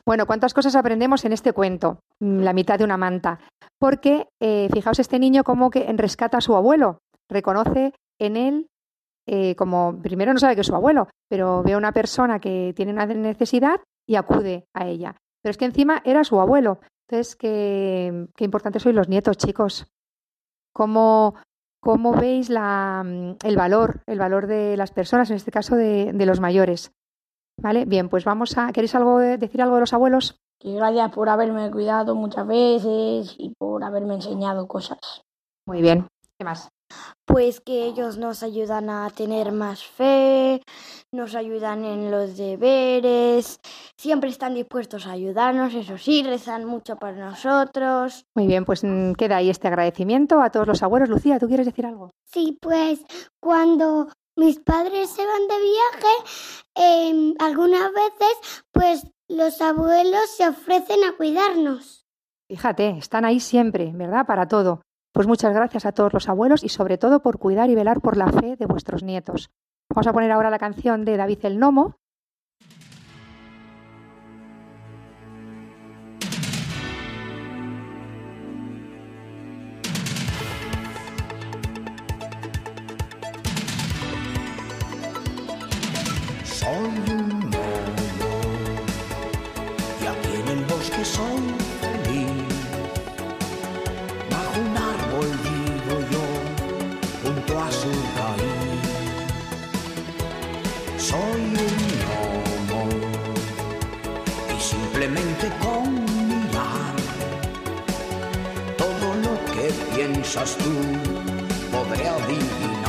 Bueno, 0.06 0.26
¿cuántas 0.26 0.52
cosas 0.52 0.76
aprendemos 0.76 1.24
en 1.24 1.32
este 1.32 1.52
cuento? 1.52 2.00
Mm, 2.20 2.40
La 2.40 2.52
mitad 2.52 2.78
de 2.78 2.84
una 2.84 2.96
manta. 2.96 3.40
Porque, 3.78 4.28
eh, 4.40 4.68
fijaos, 4.72 4.98
este 4.98 5.18
niño 5.18 5.44
como 5.44 5.70
que 5.70 5.90
rescata 5.96 6.38
a 6.38 6.42
su 6.42 6.54
abuelo, 6.54 6.98
reconoce 7.28 7.92
en 8.18 8.36
él 8.36 8.66
eh, 9.26 9.54
como, 9.56 9.98
primero 10.02 10.32
no 10.32 10.38
sabe 10.38 10.54
que 10.54 10.60
es 10.60 10.66
su 10.66 10.74
abuelo, 10.74 11.08
pero 11.30 11.62
ve 11.62 11.72
a 11.72 11.78
una 11.78 11.92
persona 11.92 12.40
que 12.40 12.72
tiene 12.76 12.92
una 12.92 13.06
necesidad 13.06 13.80
y 14.06 14.16
acude 14.16 14.66
a 14.74 14.86
ella. 14.86 15.16
Pero 15.42 15.50
es 15.50 15.56
que 15.56 15.64
encima 15.64 16.02
era 16.04 16.24
su 16.24 16.40
abuelo. 16.40 16.80
Entonces, 17.14 17.36
qué, 17.36 18.26
qué 18.34 18.44
importantes 18.44 18.82
sois 18.82 18.94
los 18.94 19.08
nietos, 19.08 19.36
chicos. 19.36 19.86
¿Cómo, 20.72 21.36
cómo 21.80 22.12
veis 22.12 22.50
la, 22.50 23.04
mm, 23.04 23.36
el 23.44 23.56
valor, 23.56 24.02
el 24.06 24.18
valor 24.18 24.48
de 24.48 24.76
las 24.76 24.90
personas, 24.90 25.30
en 25.30 25.36
este 25.36 25.52
caso 25.52 25.76
de, 25.76 26.12
de 26.12 26.26
los 26.26 26.40
mayores? 26.40 26.90
¿Vale? 27.62 27.84
Bien, 27.84 28.08
pues 28.08 28.24
vamos 28.24 28.58
a. 28.58 28.72
¿Queréis 28.72 28.96
algo, 28.96 29.20
decir 29.20 29.62
algo 29.62 29.76
de 29.76 29.82
los 29.82 29.92
abuelos? 29.92 30.40
Que 30.58 30.74
gracias 30.74 31.12
por 31.12 31.28
haberme 31.28 31.70
cuidado 31.70 32.16
muchas 32.16 32.48
veces 32.48 33.36
y 33.38 33.54
por 33.56 33.84
haberme 33.84 34.14
enseñado 34.14 34.66
cosas. 34.66 35.22
Muy 35.68 35.82
bien. 35.82 36.08
¿Qué 36.36 36.44
más? 36.44 36.68
Pues 37.24 37.60
que 37.60 37.84
ellos 37.84 38.18
nos 38.18 38.42
ayudan 38.42 38.90
a 38.90 39.08
tener 39.10 39.50
más 39.52 39.84
fe, 39.84 40.62
nos 41.12 41.34
ayudan 41.34 41.84
en 41.84 42.10
los 42.10 42.36
deberes, 42.36 43.58
siempre 43.96 44.30
están 44.30 44.54
dispuestos 44.54 45.06
a 45.06 45.12
ayudarnos, 45.12 45.74
eso 45.74 45.96
sí, 45.96 46.22
rezan 46.22 46.64
mucho 46.64 46.96
por 46.96 47.14
nosotros. 47.14 48.26
Muy 48.34 48.46
bien, 48.46 48.64
pues 48.64 48.84
mm, 48.84 49.12
queda 49.12 49.36
ahí 49.36 49.48
este 49.50 49.68
agradecimiento 49.68 50.40
a 50.40 50.50
todos 50.50 50.66
los 50.66 50.82
abuelos. 50.82 51.08
Lucía, 51.08 51.38
¿tú 51.38 51.48
quieres 51.48 51.66
decir 51.66 51.86
algo? 51.86 52.10
Sí, 52.26 52.58
pues 52.60 53.04
cuando 53.40 54.08
mis 54.36 54.58
padres 54.58 55.10
se 55.10 55.24
van 55.24 55.46
de 55.46 55.54
viaje, 55.60 56.14
em, 56.74 57.34
algunas 57.38 57.92
veces, 57.92 58.64
pues 58.72 59.06
los 59.28 59.60
abuelos 59.60 60.28
se 60.36 60.48
ofrecen 60.48 61.04
a 61.04 61.16
cuidarnos. 61.16 62.04
Fíjate, 62.48 62.90
están 62.98 63.24
ahí 63.24 63.40
siempre, 63.40 63.92
¿verdad? 63.94 64.26
Para 64.26 64.46
todo. 64.46 64.82
Pues 65.14 65.28
muchas 65.28 65.54
gracias 65.54 65.86
a 65.86 65.92
todos 65.92 66.12
los 66.12 66.28
abuelos 66.28 66.64
y 66.64 66.70
sobre 66.70 66.98
todo 66.98 67.22
por 67.22 67.38
cuidar 67.38 67.70
y 67.70 67.76
velar 67.76 68.00
por 68.00 68.16
la 68.16 68.32
fe 68.32 68.56
de 68.56 68.66
vuestros 68.66 69.04
nietos. 69.04 69.48
Vamos 69.88 70.08
a 70.08 70.12
poner 70.12 70.32
ahora 70.32 70.50
la 70.50 70.58
canción 70.58 71.04
de 71.04 71.16
David 71.16 71.38
el 71.44 71.60
Nomo. 71.60 72.00
Simplemente 105.04 105.50
con 105.60 105.92
mirar 105.92 106.94
todo 108.78 109.14
lo 109.16 109.52
que 109.52 109.70
piensas 109.94 110.56
tú 110.56 110.72
podré 111.70 112.08
adivinar. 112.08 112.83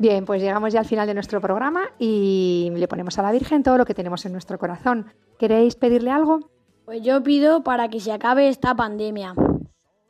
Bien, 0.00 0.24
pues 0.24 0.40
llegamos 0.40 0.72
ya 0.72 0.80
al 0.80 0.86
final 0.86 1.06
de 1.06 1.12
nuestro 1.12 1.42
programa 1.42 1.90
y 1.98 2.72
le 2.74 2.88
ponemos 2.88 3.18
a 3.18 3.22
la 3.22 3.32
Virgen 3.32 3.62
todo 3.62 3.76
lo 3.76 3.84
que 3.84 3.92
tenemos 3.92 4.24
en 4.24 4.32
nuestro 4.32 4.58
corazón. 4.58 5.12
¿Queréis 5.38 5.76
pedirle 5.76 6.10
algo? 6.10 6.40
Pues 6.86 7.02
yo 7.02 7.22
pido 7.22 7.62
para 7.62 7.90
que 7.90 8.00
se 8.00 8.10
acabe 8.10 8.48
esta 8.48 8.74
pandemia. 8.74 9.34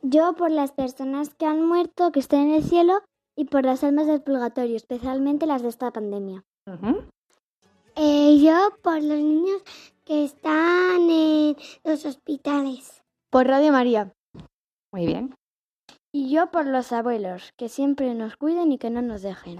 Yo 0.01 0.33
por 0.37 0.49
las 0.49 0.71
personas 0.71 1.35
que 1.35 1.45
han 1.45 1.67
muerto, 1.67 2.13
que 2.13 2.21
estén 2.21 2.51
en 2.51 2.51
el 2.51 2.63
cielo, 2.63 3.01
y 3.35 3.43
por 3.43 3.65
las 3.65 3.83
almas 3.83 4.07
del 4.07 4.21
purgatorio, 4.21 4.77
especialmente 4.77 5.45
las 5.45 5.61
de 5.61 5.67
esta 5.67 5.91
pandemia. 5.91 6.45
Eh, 7.97 8.37
yo 8.41 8.69
por 8.81 9.03
los 9.03 9.19
niños 9.19 9.61
que 10.05 10.23
están 10.23 11.09
en 11.09 11.57
los 11.83 12.05
hospitales. 12.05 13.03
Por 13.29 13.45
Radio 13.45 13.73
María. 13.73 14.13
Muy 14.93 15.05
bien. 15.05 15.35
Y 16.13 16.31
yo 16.33 16.49
por 16.49 16.65
los 16.65 16.93
abuelos, 16.93 17.51
que 17.57 17.67
siempre 17.67 18.15
nos 18.15 18.37
cuiden 18.37 18.71
y 18.71 18.77
que 18.77 18.89
no 18.89 19.01
nos 19.01 19.21
dejen. 19.21 19.59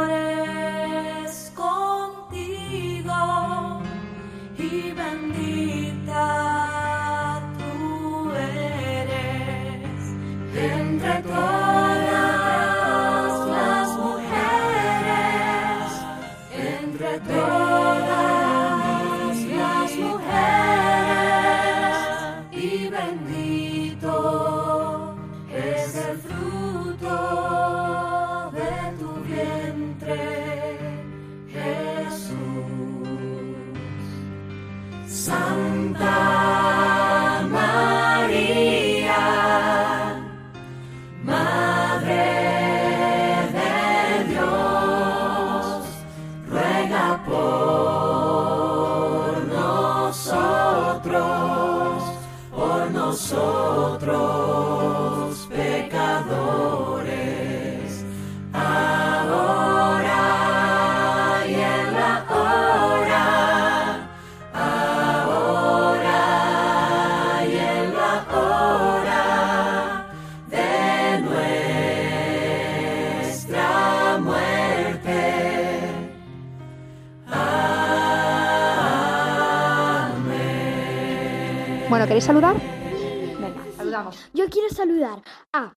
Bueno, 81.91 82.05
¿queréis 82.07 82.23
saludar? 82.23 82.55
Venga, 82.55 83.65
saludamos. 83.75 84.17
Yo 84.33 84.45
quiero 84.49 84.69
saludar 84.69 85.21
a 85.53 85.73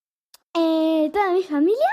eh, 0.56 1.10
toda 1.12 1.32
mi 1.32 1.42
familia 1.42 1.88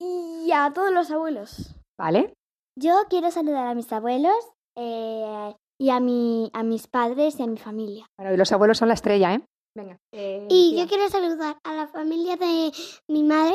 y 0.00 0.50
a 0.52 0.72
todos 0.72 0.90
los 0.92 1.08
abuelos. 1.12 1.72
¿Vale? 1.96 2.34
Yo 2.76 3.04
quiero 3.08 3.30
saludar 3.30 3.68
a 3.68 3.74
mis 3.76 3.92
abuelos 3.92 4.34
eh, 4.76 5.54
y 5.80 5.90
a, 5.90 6.00
mi, 6.00 6.50
a 6.52 6.64
mis 6.64 6.88
padres 6.88 7.38
y 7.38 7.44
a 7.44 7.46
mi 7.46 7.56
familia. 7.56 8.06
Bueno, 8.18 8.34
y 8.34 8.36
los 8.36 8.50
abuelos 8.50 8.78
son 8.78 8.88
la 8.88 8.94
estrella, 8.94 9.34
¿eh? 9.34 9.40
Venga. 9.76 9.98
eh, 10.12 10.48
Y 10.50 10.72
tía. 10.72 10.82
yo 10.82 10.88
quiero 10.88 11.08
saludar 11.08 11.56
a 11.64 11.74
la 11.74 11.86
familia 11.86 12.36
de 12.36 12.72
mi 13.08 13.22
madre, 13.22 13.54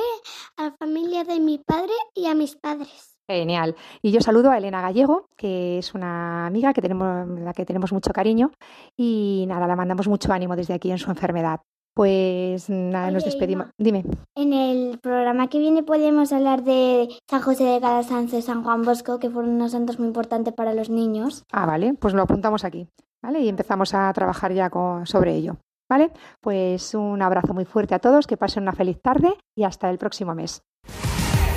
a 0.57 0.63
la 0.63 0.75
familia 0.79 1.25
de 1.25 1.41
mi 1.41 1.57
padre 1.57 1.91
y 2.15 2.27
a 2.27 2.35
mis 2.35 2.55
padres. 2.55 3.08
Genial. 3.29 3.75
Y 4.01 4.11
yo 4.11 4.21
saludo 4.21 4.49
a 4.49 4.57
Elena 4.57 4.81
Gallego, 4.81 5.27
que 5.37 5.77
es 5.77 5.93
una 5.93 6.47
amiga 6.47 6.73
que 6.73 6.81
tenemos, 6.81 7.27
la 7.39 7.53
que 7.53 7.63
tenemos 7.65 7.93
mucho 7.93 8.11
cariño. 8.11 8.51
Y 8.97 9.45
nada, 9.47 9.67
la 9.67 9.75
mandamos 9.75 10.07
mucho 10.07 10.33
ánimo 10.33 10.55
desde 10.55 10.73
aquí 10.73 10.89
en 10.91 10.97
su 10.97 11.11
enfermedad. 11.11 11.61
Pues 11.93 12.69
nada, 12.69 13.11
nos 13.11 13.25
despedimos. 13.25 13.65
Ima. 13.67 13.73
Dime. 13.77 14.03
En 14.35 14.53
el 14.53 14.99
programa 14.99 15.47
que 15.47 15.59
viene 15.59 15.83
podemos 15.83 16.31
hablar 16.33 16.63
de 16.63 17.09
San 17.29 17.41
José 17.41 17.65
de 17.65 17.81
Calasanz 17.81 18.33
y 18.33 18.41
San 18.41 18.63
Juan 18.63 18.83
Bosco, 18.83 19.19
que 19.19 19.29
fueron 19.29 19.51
unos 19.51 19.73
santos 19.73 19.99
muy 19.99 20.07
importantes 20.07 20.53
para 20.53 20.73
los 20.73 20.89
niños. 20.89 21.43
Ah, 21.51 21.65
vale, 21.65 21.93
pues 21.99 22.13
lo 22.13 22.21
apuntamos 22.23 22.63
aquí. 22.63 22.87
¿Vale? 23.21 23.41
Y 23.41 23.49
empezamos 23.49 23.93
a 23.93 24.11
trabajar 24.13 24.53
ya 24.53 24.69
con- 24.69 25.05
sobre 25.05 25.35
ello. 25.35 25.57
¿Vale? 25.89 26.11
Pues 26.41 26.93
un 26.95 27.21
abrazo 27.21 27.53
muy 27.53 27.65
fuerte 27.65 27.95
a 27.95 27.99
todos, 27.99 28.27
que 28.27 28.37
pasen 28.37 28.63
una 28.63 28.73
feliz 28.73 28.99
tarde 29.01 29.33
y 29.57 29.63
hasta 29.65 29.89
el 29.89 29.97
próximo 29.97 30.33
mes. 30.35 30.61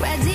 Ready 0.01 0.35